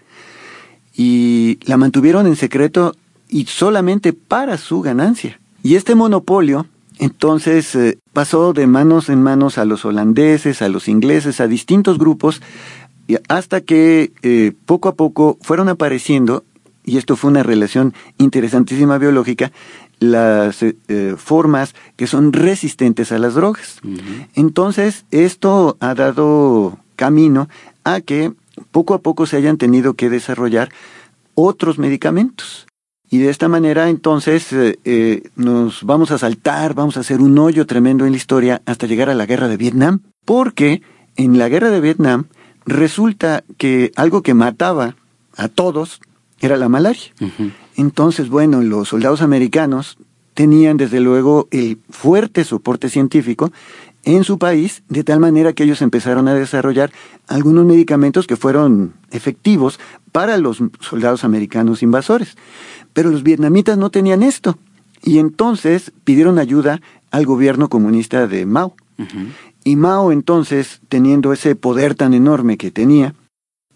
y 0.96 1.60
la 1.62 1.76
mantuvieron 1.76 2.26
en 2.26 2.34
secreto 2.34 2.96
y 3.28 3.46
solamente 3.46 4.12
para 4.12 4.58
su 4.58 4.80
ganancia. 4.80 5.38
Y 5.62 5.76
este 5.76 5.94
monopolio 5.94 6.66
entonces 6.98 7.74
eh, 7.74 7.98
pasó 8.12 8.52
de 8.52 8.66
manos 8.66 9.08
en 9.08 9.22
manos 9.22 9.58
a 9.58 9.64
los 9.64 9.84
holandeses, 9.84 10.62
a 10.62 10.68
los 10.68 10.88
ingleses, 10.88 11.40
a 11.40 11.48
distintos 11.48 11.98
grupos, 11.98 12.40
hasta 13.28 13.60
que 13.60 14.12
eh, 14.22 14.52
poco 14.64 14.88
a 14.88 14.94
poco 14.94 15.38
fueron 15.42 15.68
apareciendo, 15.68 16.44
y 16.84 16.98
esto 16.98 17.16
fue 17.16 17.30
una 17.30 17.42
relación 17.42 17.94
interesantísima 18.18 18.98
biológica, 18.98 19.52
las 20.00 20.62
eh, 20.62 21.14
formas 21.16 21.74
que 21.96 22.06
son 22.06 22.32
resistentes 22.32 23.12
a 23.12 23.18
las 23.18 23.34
drogas. 23.34 23.80
Entonces, 24.34 25.04
esto 25.10 25.76
ha 25.80 25.94
dado 25.94 26.78
camino 26.96 27.48
a 27.84 28.00
que 28.00 28.32
poco 28.70 28.94
a 28.94 28.98
poco 28.98 29.26
se 29.26 29.36
hayan 29.36 29.56
tenido 29.56 29.94
que 29.94 30.10
desarrollar 30.10 30.70
otros 31.34 31.78
medicamentos. 31.78 32.66
Y 33.10 33.18
de 33.18 33.30
esta 33.30 33.48
manera 33.48 33.88
entonces 33.88 34.52
eh, 34.52 34.78
eh, 34.84 35.22
nos 35.36 35.84
vamos 35.84 36.10
a 36.10 36.18
saltar, 36.18 36.74
vamos 36.74 36.96
a 36.96 37.00
hacer 37.00 37.20
un 37.20 37.38
hoyo 37.38 37.66
tremendo 37.66 38.06
en 38.06 38.12
la 38.12 38.16
historia 38.16 38.62
hasta 38.66 38.86
llegar 38.86 39.10
a 39.10 39.14
la 39.14 39.26
guerra 39.26 39.48
de 39.48 39.56
Vietnam, 39.56 40.00
porque 40.24 40.82
en 41.16 41.38
la 41.38 41.48
guerra 41.48 41.70
de 41.70 41.80
Vietnam 41.80 42.24
resulta 42.66 43.44
que 43.58 43.92
algo 43.96 44.22
que 44.22 44.34
mataba 44.34 44.96
a 45.36 45.48
todos 45.48 46.00
era 46.40 46.56
la 46.56 46.68
malaria. 46.68 47.12
Entonces, 47.76 48.28
bueno, 48.28 48.62
los 48.62 48.88
soldados 48.88 49.22
americanos 49.22 49.98
tenían 50.34 50.76
desde 50.76 51.00
luego 51.00 51.48
el 51.50 51.78
fuerte 51.90 52.44
soporte 52.44 52.88
científico 52.88 53.52
en 54.04 54.24
su 54.24 54.38
país, 54.38 54.82
de 54.88 55.02
tal 55.02 55.20
manera 55.20 55.54
que 55.54 55.64
ellos 55.64 55.80
empezaron 55.80 56.28
a 56.28 56.34
desarrollar 56.34 56.92
algunos 57.26 57.64
medicamentos 57.64 58.26
que 58.26 58.36
fueron 58.36 58.94
efectivos 59.10 59.80
para 60.12 60.36
los 60.36 60.62
soldados 60.80 61.24
americanos 61.24 61.82
invasores. 61.82 62.36
Pero 62.94 63.10
los 63.10 63.22
vietnamitas 63.22 63.76
no 63.76 63.90
tenían 63.90 64.22
esto. 64.22 64.56
Y 65.02 65.18
entonces 65.18 65.92
pidieron 66.04 66.38
ayuda 66.38 66.80
al 67.10 67.26
gobierno 67.26 67.68
comunista 67.68 68.26
de 68.26 68.46
Mao. 68.46 68.74
Y 69.64 69.76
Mao 69.76 70.12
entonces, 70.12 70.80
teniendo 70.88 71.32
ese 71.32 71.54
poder 71.56 71.94
tan 71.94 72.14
enorme 72.14 72.56
que 72.56 72.70
tenía, 72.70 73.14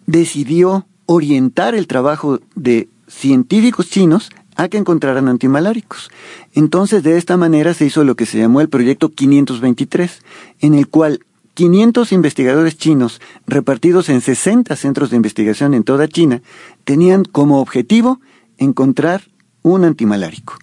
decidió 0.07 0.87
orientar 1.05 1.75
el 1.75 1.87
trabajo 1.87 2.41
de 2.55 2.89
científicos 3.07 3.91
chinos 3.91 4.31
a 4.57 4.69
que 4.69 4.77
encontraran 4.77 5.29
antimaláricos. 5.29 6.11
Entonces, 6.53 7.03
de 7.03 7.17
esta 7.17 7.37
manera 7.37 7.75
se 7.75 7.87
hizo 7.87 8.05
lo 8.05 8.17
que 8.17 8.27
se 8.27 8.39
llamó 8.39 8.61
el 8.61 8.69
Proyecto 8.69 9.11
523, 9.11 10.23
en 10.61 10.75
el 10.75 10.89
cual 10.89 11.21
500 11.55 12.13
investigadores 12.13 12.77
chinos 12.77 13.21
repartidos 13.47 14.09
en 14.09 14.21
60 14.21 14.77
centros 14.77 15.11
de 15.11 15.17
investigación 15.17 15.75
en 15.75 15.85
toda 15.85 16.07
China 16.07 16.43
tenían 16.85 17.25
como 17.25 17.61
objetivo 17.61 18.21
encontrar 18.59 19.23
un 19.63 19.85
antimalárico. 19.85 20.55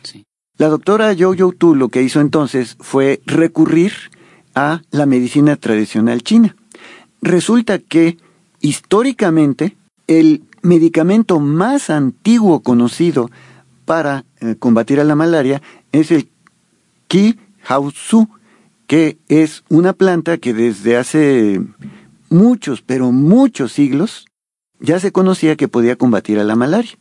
La 0.57 0.69
doctora 0.69 1.11
Yo 1.13 1.35
Tu 1.51 1.75
lo 1.75 1.89
que 1.89 2.01
hizo 2.01 2.21
entonces 2.21 2.77
fue 2.79 3.21
recurrir 3.25 3.93
a 4.53 4.81
la 4.91 5.05
medicina 5.05 5.57
tradicional 5.57 6.23
china. 6.23 6.55
Resulta 7.21 7.79
que 7.79 8.17
históricamente 8.61 9.75
el 10.07 10.43
medicamento 10.61 11.39
más 11.39 11.89
antiguo 11.89 12.61
conocido 12.61 13.29
para 13.85 14.25
eh, 14.39 14.55
combatir 14.57 14.99
a 14.99 15.03
la 15.03 15.15
malaria 15.15 15.61
es 15.91 16.11
el 16.11 16.29
Qi 17.07 17.37
Hao 17.67 17.91
Su, 17.91 18.29
que 18.87 19.17
es 19.27 19.63
una 19.69 19.93
planta 19.93 20.37
que 20.37 20.53
desde 20.53 20.97
hace 20.97 21.61
muchos, 22.29 22.81
pero 22.81 23.11
muchos 23.11 23.71
siglos 23.73 24.25
ya 24.79 24.99
se 24.99 25.11
conocía 25.11 25.55
que 25.55 25.67
podía 25.67 25.95
combatir 25.95 26.39
a 26.39 26.43
la 26.43 26.55
malaria. 26.55 26.91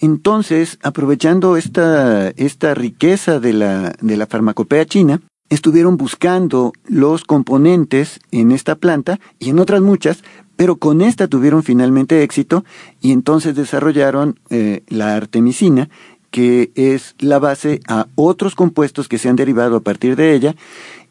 Entonces, 0.00 0.78
aprovechando 0.82 1.56
esta, 1.56 2.30
esta 2.30 2.74
riqueza 2.74 3.38
de 3.38 3.52
la, 3.52 3.92
de 4.00 4.16
la 4.16 4.26
farmacopea 4.26 4.86
china, 4.86 5.20
estuvieron 5.50 5.96
buscando 5.96 6.72
los 6.86 7.24
componentes 7.24 8.20
en 8.30 8.50
esta 8.50 8.76
planta 8.76 9.20
y 9.38 9.50
en 9.50 9.58
otras 9.58 9.82
muchas, 9.82 10.22
pero 10.56 10.76
con 10.76 11.02
esta 11.02 11.28
tuvieron 11.28 11.62
finalmente 11.62 12.22
éxito 12.22 12.64
y 13.00 13.12
entonces 13.12 13.54
desarrollaron 13.54 14.38
eh, 14.48 14.82
la 14.88 15.16
artemisina, 15.16 15.90
que 16.30 16.70
es 16.76 17.14
la 17.18 17.38
base 17.38 17.80
a 17.88 18.06
otros 18.14 18.54
compuestos 18.54 19.08
que 19.08 19.18
se 19.18 19.28
han 19.28 19.36
derivado 19.36 19.76
a 19.76 19.80
partir 19.80 20.16
de 20.16 20.34
ella 20.34 20.54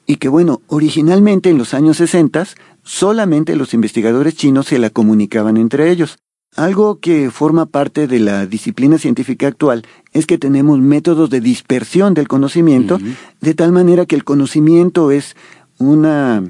y 0.07 0.15
que 0.15 0.29
bueno, 0.29 0.61
originalmente 0.67 1.49
en 1.49 1.57
los 1.57 1.73
años 1.75 1.97
60 1.97 2.47
solamente 2.83 3.55
los 3.55 3.73
investigadores 3.73 4.35
chinos 4.35 4.67
se 4.67 4.79
la 4.79 4.89
comunicaban 4.89 5.57
entre 5.57 5.91
ellos. 5.91 6.17
Algo 6.59 6.99
que 6.99 7.31
forma 7.31 7.67
parte 7.67 8.05
de 8.05 8.19
la 8.19 8.45
disciplina 8.45 8.97
científica 8.97 9.47
actual 9.47 9.83
es 10.11 10.25
que 10.25 10.37
tenemos 10.37 10.77
métodos 10.81 11.29
de 11.29 11.39
dispersión 11.39 12.13
del 12.13 12.27
conocimiento, 12.27 12.99
de 13.39 13.53
tal 13.53 13.71
manera 13.71 14.05
que 14.05 14.17
el 14.17 14.25
conocimiento 14.25 15.09
es 15.11 15.37
una 15.77 16.43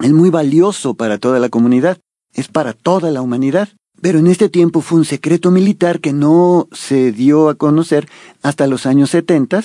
es 0.00 0.12
muy 0.12 0.30
valioso 0.30 0.94
para 0.94 1.18
toda 1.18 1.40
la 1.40 1.48
comunidad, 1.48 1.98
es 2.32 2.46
para 2.46 2.72
toda 2.72 3.10
la 3.10 3.20
humanidad. 3.20 3.68
Pero 4.00 4.20
en 4.20 4.28
este 4.28 4.48
tiempo 4.48 4.80
fue 4.80 5.00
un 5.00 5.04
secreto 5.04 5.50
militar 5.50 5.98
que 5.98 6.12
no 6.12 6.68
se 6.70 7.10
dio 7.10 7.48
a 7.48 7.56
conocer 7.56 8.08
hasta 8.42 8.68
los 8.68 8.86
años 8.86 9.10
70 9.10 9.64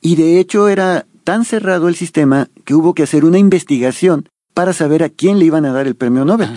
y 0.00 0.16
de 0.16 0.40
hecho 0.40 0.66
era 0.66 1.06
tan 1.22 1.44
cerrado 1.44 1.86
el 1.86 1.94
sistema 1.94 2.48
que 2.64 2.74
hubo 2.74 2.92
que 2.92 3.04
hacer 3.04 3.24
una 3.24 3.38
investigación 3.38 4.28
para 4.52 4.72
saber 4.72 5.04
a 5.04 5.10
quién 5.10 5.38
le 5.38 5.44
iban 5.44 5.64
a 5.64 5.72
dar 5.72 5.86
el 5.86 5.94
premio 5.94 6.24
Nobel 6.24 6.50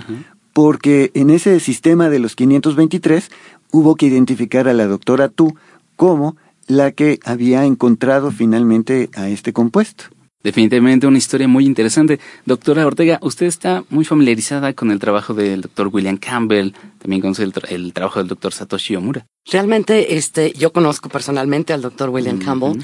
porque 0.61 1.09
en 1.13 1.29
ese 1.29 1.57
sistema 1.61 2.09
de 2.09 2.19
los 2.19 2.35
523 2.35 3.31
hubo 3.71 3.95
que 3.95 4.07
identificar 4.07 4.67
a 4.67 4.73
la 4.73 4.87
doctora 4.87 5.29
Tu 5.29 5.55
como 5.95 6.35
la 6.67 6.91
que 6.91 7.17
había 7.23 7.63
encontrado 7.63 8.29
finalmente 8.29 9.09
a 9.15 9.29
este 9.29 9.53
compuesto. 9.53 10.03
Definitivamente 10.43 11.07
una 11.07 11.17
historia 11.17 11.47
muy 11.47 11.65
interesante. 11.65 12.19
Doctora 12.45 12.85
Ortega, 12.85 13.19
usted 13.21 13.45
está 13.45 13.85
muy 13.89 14.03
familiarizada 14.03 14.73
con 14.73 14.91
el 14.91 14.99
trabajo 14.99 15.33
del 15.33 15.61
doctor 15.61 15.87
William 15.93 16.17
Campbell, 16.17 16.73
también 16.97 17.21
conoce 17.21 17.43
el, 17.43 17.93
trabajo 17.93 18.19
del 18.19 18.27
doctor 18.27 18.51
Satoshi 18.51 18.97
Omura. 18.97 19.25
Realmente, 19.49 20.17
este, 20.17 20.51
yo 20.51 20.73
conozco 20.73 21.07
personalmente 21.07 21.71
al 21.71 21.81
doctor 21.81 22.09
William 22.09 22.37
Campbell 22.37 22.83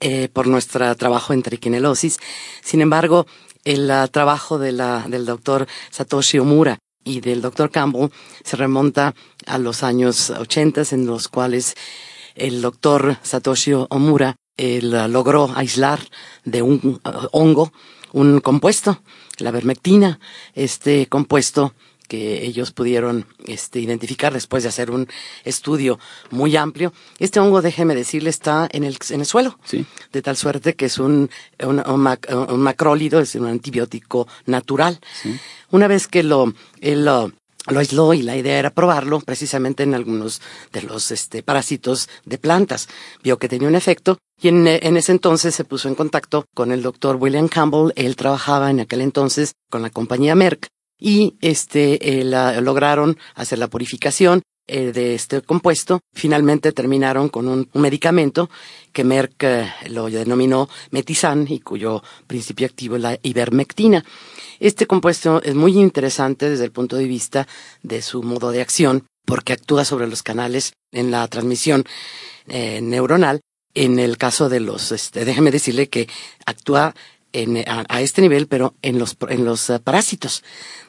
eh, 0.00 0.28
por 0.30 0.48
nuestro 0.48 0.94
trabajo 0.96 1.32
en 1.32 1.40
triquinelosis. 1.40 2.18
Sin 2.60 2.82
embargo, 2.82 3.26
el 3.64 3.90
uh, 3.90 4.06
trabajo 4.08 4.58
de 4.58 4.72
la, 4.72 5.06
del 5.08 5.24
doctor 5.24 5.66
Satoshi 5.90 6.40
Omura 6.40 6.78
y 7.06 7.20
del 7.20 7.40
doctor 7.40 7.70
Campbell 7.70 8.10
se 8.44 8.56
remonta 8.56 9.14
a 9.46 9.56
los 9.56 9.82
años 9.82 10.28
80 10.28 10.82
en 10.90 11.06
los 11.06 11.28
cuales 11.28 11.74
el 12.34 12.60
doctor 12.60 13.16
Satoshi 13.22 13.72
Omura 13.72 14.36
logró 14.58 15.50
aislar 15.54 16.00
de 16.44 16.60
un 16.62 17.00
uh, 17.04 17.28
hongo 17.32 17.72
un 18.12 18.40
compuesto, 18.40 19.02
la 19.38 19.50
vermectina, 19.50 20.18
este 20.54 21.06
compuesto 21.06 21.74
que 22.06 22.44
ellos 22.44 22.72
pudieron 22.72 23.26
este, 23.46 23.80
identificar 23.80 24.32
después 24.32 24.62
de 24.62 24.68
hacer 24.68 24.90
un 24.90 25.08
estudio 25.44 25.98
muy 26.30 26.56
amplio. 26.56 26.92
Este 27.18 27.40
hongo, 27.40 27.62
déjeme 27.62 27.94
decirle, 27.94 28.30
está 28.30 28.68
en 28.70 28.84
el, 28.84 28.98
en 29.10 29.20
el 29.20 29.26
suelo, 29.26 29.58
de 30.12 30.22
tal 30.22 30.36
suerte 30.36 30.74
que 30.74 30.86
es 30.86 30.98
un, 30.98 31.30
un, 31.64 32.58
macrólido, 32.58 33.20
es 33.20 33.34
un 33.34 33.46
antibiótico 33.46 34.26
natural. 34.46 34.98
Una 35.70 35.88
vez 35.88 36.06
que 36.06 36.22
lo, 36.22 36.52
él 36.80 37.04
lo, 37.04 37.32
aisló 37.66 38.14
y 38.14 38.22
la 38.22 38.36
idea 38.36 38.58
era 38.58 38.70
probarlo 38.70 39.20
precisamente 39.20 39.82
en 39.82 39.94
algunos 39.94 40.40
de 40.72 40.82
los 40.82 41.10
este, 41.10 41.42
parásitos 41.42 42.08
de 42.24 42.38
plantas. 42.38 42.88
Vio 43.22 43.38
que 43.38 43.48
tenía 43.48 43.68
un 43.68 43.74
efecto 43.74 44.18
y 44.40 44.48
en, 44.48 44.66
en, 44.66 44.96
ese 44.96 45.12
entonces 45.12 45.54
se 45.54 45.64
puso 45.64 45.88
en 45.88 45.94
contacto 45.94 46.46
con 46.54 46.70
el 46.70 46.82
doctor 46.82 47.16
William 47.16 47.48
Campbell. 47.48 47.92
Él 47.96 48.14
trabajaba 48.16 48.70
en 48.70 48.80
aquel 48.80 49.00
entonces 49.00 49.54
con 49.70 49.82
la 49.82 49.90
compañía 49.90 50.34
Merck 50.34 50.68
y 50.98 51.36
este, 51.40 52.20
eh, 52.20 52.24
lograron 52.60 53.18
hacer 53.34 53.58
la 53.58 53.68
purificación 53.68 54.42
eh, 54.66 54.92
de 54.92 55.14
este 55.14 55.42
compuesto. 55.42 56.00
Finalmente 56.12 56.72
terminaron 56.72 57.28
con 57.28 57.48
un, 57.48 57.68
medicamento 57.74 58.50
que 58.92 59.04
Merck 59.04 59.42
eh, 59.44 59.72
lo 59.90 60.10
denominó 60.10 60.68
Metizan 60.90 61.46
y 61.48 61.60
cuyo 61.60 62.02
principio 62.26 62.66
activo 62.66 62.96
es 62.96 63.02
la 63.02 63.18
ivermectina. 63.22 64.04
Este 64.58 64.86
compuesto 64.86 65.42
es 65.42 65.54
muy 65.54 65.78
interesante 65.78 66.48
desde 66.48 66.64
el 66.64 66.72
punto 66.72 66.96
de 66.96 67.06
vista 67.06 67.46
de 67.82 68.02
su 68.02 68.22
modo 68.22 68.50
de 68.50 68.62
acción 68.62 69.04
porque 69.24 69.52
actúa 69.52 69.84
sobre 69.84 70.06
los 70.06 70.22
canales 70.22 70.72
en 70.92 71.10
la 71.10 71.26
transmisión 71.28 71.84
neuronal. 72.46 73.40
En 73.74 73.98
el 73.98 74.16
caso 74.16 74.48
de 74.48 74.60
los, 74.60 74.92
este, 74.92 75.26
déjeme 75.26 75.50
decirle 75.50 75.88
que 75.88 76.08
actúa 76.46 76.94
a, 77.66 78.00
este 78.00 78.22
nivel, 78.22 78.46
pero 78.46 78.74
en 78.82 78.98
los, 78.98 79.16
en 79.28 79.44
los 79.44 79.70
eh, 79.70 79.78
parásitos, 79.80 80.42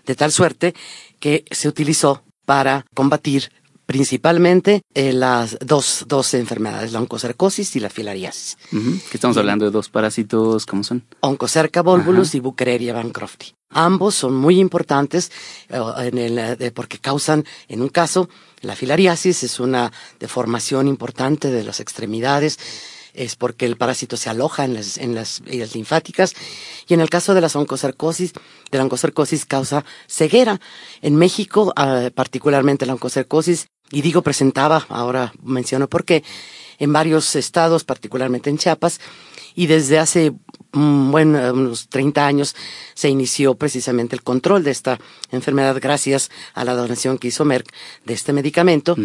de 0.05 0.15
tal 0.15 0.31
suerte 0.31 0.73
que 1.19 1.45
se 1.51 1.67
utilizó 1.67 2.23
para 2.45 2.85
combatir 2.93 3.51
principalmente 3.85 4.81
eh, 4.93 5.13
las 5.13 5.57
dos, 5.59 6.05
dos 6.07 6.33
enfermedades, 6.33 6.91
la 6.91 6.99
oncocercosis 6.99 7.75
y 7.77 7.79
la 7.79 7.89
filariasis. 7.89 8.57
¿Qué 8.69 9.15
estamos 9.15 9.37
hablando 9.37 9.65
de 9.65 9.71
dos 9.71 9.89
parásitos, 9.89 10.65
¿cómo 10.65 10.83
son? 10.83 11.03
Oncocerca 11.21 11.81
volvulus 11.81 12.35
y 12.35 12.41
Bucreria 12.41 12.93
bancrofti. 12.93 13.53
Ambos 13.69 14.15
son 14.15 14.35
muy 14.35 14.59
importantes 14.59 15.31
eh, 15.69 15.79
en 15.99 16.17
el, 16.17 16.71
porque 16.73 16.99
causan, 16.99 17.45
en 17.69 17.81
un 17.81 17.89
caso, 17.89 18.29
la 18.61 18.75
filariasis 18.75 19.43
es 19.43 19.59
una 19.59 19.91
deformación 20.19 20.87
importante 20.87 21.49
de 21.49 21.63
las 21.63 21.79
extremidades, 21.79 22.59
es 23.17 23.35
porque 23.35 23.65
el 23.65 23.75
parásito 23.75 24.15
se 24.15 24.29
aloja 24.29 24.63
en 24.63 24.75
las, 24.75 24.97
en 24.97 25.15
las 25.15 25.41
vías 25.41 25.75
linfáticas 25.75 26.33
y 26.87 26.93
en 26.93 27.01
el 27.01 27.09
caso 27.09 27.33
de 27.33 27.41
la 27.41 27.49
oncocercosis, 27.53 28.33
de 28.71 28.77
la 28.77 28.83
oncocercosis 28.83 29.45
causa 29.45 29.83
ceguera. 30.07 30.61
En 31.01 31.15
México, 31.15 31.73
ah, 31.75 32.09
particularmente 32.13 32.85
la 32.85 32.93
oncocercosis, 32.93 33.67
y 33.91 34.01
digo 34.01 34.21
presentaba, 34.21 34.85
ahora 34.89 35.33
menciono 35.41 35.87
por 35.87 36.05
qué, 36.05 36.23
en 36.77 36.93
varios 36.93 37.35
estados, 37.35 37.83
particularmente 37.83 38.49
en 38.49 38.57
Chiapas, 38.57 38.99
y 39.55 39.65
desde 39.67 39.97
hace 39.97 40.33
bueno, 40.73 41.53
unos 41.53 41.87
30 41.89 42.25
años 42.25 42.55
se 42.93 43.09
inició 43.09 43.55
precisamente 43.55 44.15
el 44.15 44.23
control 44.23 44.63
de 44.63 44.71
esta 44.71 44.99
enfermedad 45.31 45.77
gracias 45.81 46.29
a 46.53 46.65
la 46.65 46.75
donación 46.75 47.17
que 47.17 47.29
hizo 47.29 47.45
Merck 47.45 47.71
de 48.05 48.13
este 48.13 48.33
medicamento. 48.33 48.95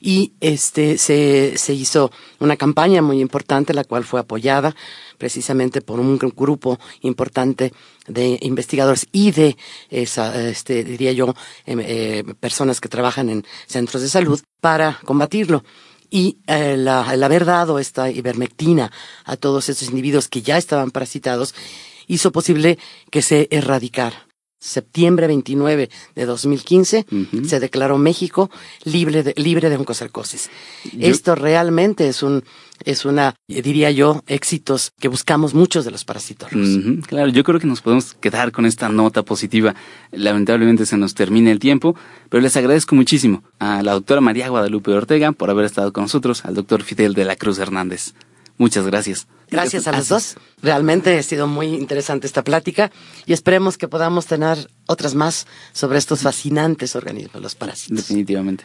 Y 0.00 0.32
este 0.40 0.98
se, 0.98 1.56
se 1.56 1.74
hizo 1.74 2.10
una 2.38 2.56
campaña 2.56 3.02
muy 3.02 3.20
importante 3.20 3.74
la 3.74 3.84
cual 3.84 4.04
fue 4.04 4.20
apoyada 4.20 4.74
precisamente 5.18 5.80
por 5.82 6.00
un 6.00 6.18
grupo 6.18 6.78
importante 7.02 7.72
de 8.06 8.38
investigadores 8.42 9.06
y 9.12 9.30
de 9.30 9.56
esa, 9.90 10.48
este, 10.48 10.82
diría 10.84 11.12
yo, 11.12 11.34
em, 11.66 11.80
eh, 11.80 12.24
personas 12.40 12.80
que 12.80 12.88
trabajan 12.88 13.28
en 13.28 13.44
centros 13.66 14.02
de 14.02 14.08
salud 14.08 14.40
para 14.60 14.98
combatirlo 15.04 15.62
y 16.12 16.36
eh, 16.46 16.74
el 16.74 16.88
haber 17.24 17.46
dado 17.46 17.78
esta 17.78 18.10
ivermectina 18.10 18.92
a 19.24 19.36
todos 19.36 19.70
esos 19.70 19.88
individuos 19.88 20.28
que 20.28 20.42
ya 20.42 20.58
estaban 20.58 20.90
parasitados 20.90 21.54
hizo 22.06 22.30
posible 22.30 22.78
que 23.10 23.22
se 23.22 23.48
erradicara. 23.50 24.26
Septiembre 24.62 25.26
29 25.26 25.90
de 26.14 26.24
2015 26.24 27.06
se 27.44 27.58
declaró 27.58 27.98
México 27.98 28.48
libre 28.84 29.24
de, 29.24 29.34
libre 29.36 29.68
de 29.70 29.76
oncocercosis. 29.76 30.50
Esto 31.00 31.34
realmente 31.34 32.06
es 32.06 32.22
un 32.22 32.44
es 32.84 33.04
una, 33.04 33.34
diría 33.48 33.90
yo, 33.90 34.22
éxitos 34.26 34.92
que 35.00 35.08
buscamos 35.08 35.54
muchos 35.54 35.84
de 35.84 35.90
los 35.90 36.04
parasitos. 36.04 36.50
Claro, 37.06 37.28
yo 37.28 37.44
creo 37.44 37.60
que 37.60 37.66
nos 37.66 37.80
podemos 37.80 38.14
quedar 38.14 38.52
con 38.52 38.66
esta 38.66 38.88
nota 38.88 39.22
positiva. 39.22 39.74
Lamentablemente 40.10 40.86
se 40.86 40.96
nos 40.96 41.14
termina 41.14 41.50
el 41.50 41.58
tiempo, 41.58 41.96
pero 42.28 42.40
les 42.40 42.56
agradezco 42.56 42.94
muchísimo 42.94 43.42
a 43.58 43.82
la 43.82 43.92
doctora 43.92 44.20
María 44.20 44.48
Guadalupe 44.48 44.92
Ortega 44.92 45.32
por 45.32 45.50
haber 45.50 45.64
estado 45.64 45.92
con 45.92 46.04
nosotros, 46.04 46.44
al 46.44 46.54
doctor 46.54 46.82
Fidel 46.82 47.14
de 47.14 47.24
la 47.24 47.36
Cruz 47.36 47.58
Hernández. 47.58 48.14
Muchas 48.58 48.86
gracias. 48.86 49.26
Gracias 49.50 49.86
a 49.86 49.92
los 49.92 50.08
dos. 50.08 50.36
Realmente 50.62 51.18
ha 51.18 51.22
sido 51.22 51.46
muy 51.46 51.68
interesante 51.68 52.26
esta 52.26 52.42
plática 52.42 52.90
y 53.26 53.32
esperemos 53.32 53.76
que 53.76 53.88
podamos 53.88 54.26
tener 54.26 54.70
otras 54.86 55.14
más 55.14 55.46
sobre 55.72 55.98
estos 55.98 56.20
fascinantes 56.20 56.96
organismos, 56.96 57.42
los 57.42 57.54
parásitos. 57.54 57.96
Definitivamente. 57.96 58.64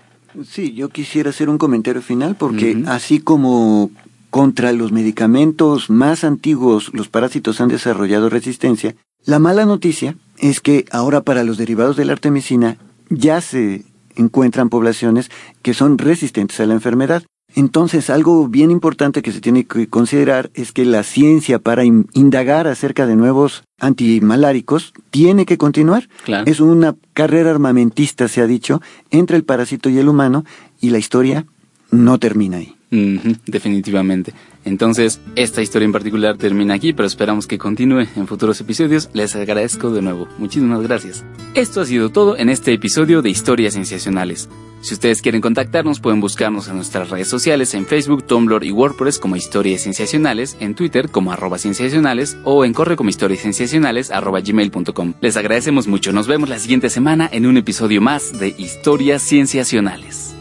Sí, 0.49 0.73
yo 0.73 0.89
quisiera 0.89 1.31
hacer 1.31 1.49
un 1.49 1.57
comentario 1.57 2.01
final 2.01 2.35
porque 2.35 2.83
así 2.87 3.19
como 3.19 3.91
contra 4.29 4.71
los 4.71 4.91
medicamentos 4.91 5.89
más 5.89 6.23
antiguos 6.23 6.91
los 6.93 7.07
parásitos 7.07 7.59
han 7.59 7.69
desarrollado 7.69 8.29
resistencia, 8.29 8.95
la 9.25 9.39
mala 9.39 9.65
noticia 9.65 10.15
es 10.37 10.61
que 10.61 10.85
ahora 10.91 11.21
para 11.21 11.43
los 11.43 11.57
derivados 11.57 11.97
de 11.97 12.05
la 12.05 12.13
artemisina 12.13 12.77
ya 13.09 13.41
se 13.41 13.85
encuentran 14.15 14.69
poblaciones 14.69 15.31
que 15.61 15.73
son 15.73 15.97
resistentes 15.97 16.59
a 16.59 16.65
la 16.65 16.73
enfermedad. 16.73 17.23
Entonces, 17.57 18.11
algo 18.11 18.47
bien 18.47 18.69
importante 18.69 19.23
que 19.23 19.31
se 19.31 19.41
tiene 19.41 19.65
que 19.65 19.87
considerar 19.87 20.51
es 20.53 20.71
que 20.71 20.85
la 20.85 21.01
ciencia 21.01 21.57
para 21.57 21.85
indagar 21.85 22.67
acerca 22.67 23.07
de 23.07 23.15
nuevos 23.15 23.63
antimaláricos 23.79 24.93
tiene 25.09 25.47
que 25.47 25.57
continuar. 25.57 26.07
Es 26.45 26.59
una 26.59 26.95
carrera 27.13 27.49
armamentista, 27.49 28.27
se 28.27 28.41
ha 28.41 28.45
dicho, 28.45 28.79
entre 29.09 29.37
el 29.37 29.43
parásito 29.43 29.89
y 29.89 29.97
el 29.97 30.07
humano, 30.07 30.45
y 30.79 30.91
la 30.91 30.99
historia 30.99 31.47
no 31.89 32.19
termina 32.19 32.57
ahí. 32.57 32.76
Definitivamente. 32.89 34.33
Entonces, 34.63 35.19
esta 35.35 35.61
historia 35.61 35.85
en 35.85 35.91
particular 35.91 36.37
termina 36.37 36.73
aquí, 36.73 36.93
pero 36.93 37.07
esperamos 37.07 37.47
que 37.47 37.57
continúe 37.57 38.07
en 38.15 38.27
futuros 38.27 38.59
episodios. 38.61 39.09
Les 39.13 39.35
agradezco 39.35 39.91
de 39.91 40.01
nuevo. 40.01 40.27
Muchísimas 40.37 40.81
gracias. 40.81 41.23
Esto 41.53 41.81
ha 41.81 41.85
sido 41.85 42.09
todo 42.09 42.37
en 42.37 42.49
este 42.49 42.73
episodio 42.73 43.21
de 43.21 43.29
Historias 43.29 43.73
Sensacionales. 43.73 44.49
Si 44.81 44.93
ustedes 44.93 45.21
quieren 45.21 45.41
contactarnos, 45.41 45.99
pueden 45.99 46.21
buscarnos 46.21 46.67
en 46.67 46.75
nuestras 46.75 47.09
redes 47.09 47.27
sociales 47.27 47.73
en 47.73 47.85
Facebook, 47.85 48.25
Tumblr 48.25 48.63
y 48.63 48.71
WordPress 48.71 49.19
como 49.19 49.35
Historias 49.35 49.81
Sensacionales, 49.81 50.55
en 50.59 50.75
Twitter 50.75 51.09
como 51.09 51.31
arroba 51.31 51.57
sensacionales 51.57 52.37
o 52.43 52.63
en 52.63 52.73
correo 52.73 52.95
como 52.95 53.09
historiasensacionales 53.09 54.11
arroba 54.11 54.39
gmail.com. 54.39 55.13
Les 55.19 55.35
agradecemos 55.35 55.87
mucho. 55.87 56.13
Nos 56.13 56.27
vemos 56.27 56.47
la 56.47 56.59
siguiente 56.59 56.89
semana 56.89 57.27
en 57.31 57.47
un 57.47 57.57
episodio 57.57 58.01
más 58.01 58.39
de 58.39 58.49
Historias 58.57 59.23
Sensacionales. 59.23 60.36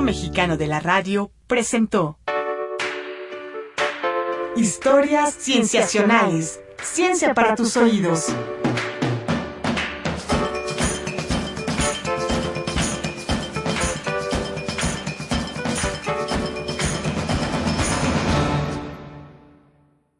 Mexicano 0.00 0.56
de 0.56 0.66
la 0.66 0.80
Radio 0.80 1.30
presentó 1.46 2.18
Historias 4.56 5.34
Cienciacionales. 5.34 6.60
Ciencia 6.82 7.34
para 7.34 7.54
tus 7.54 7.76
oídos. 7.76 8.34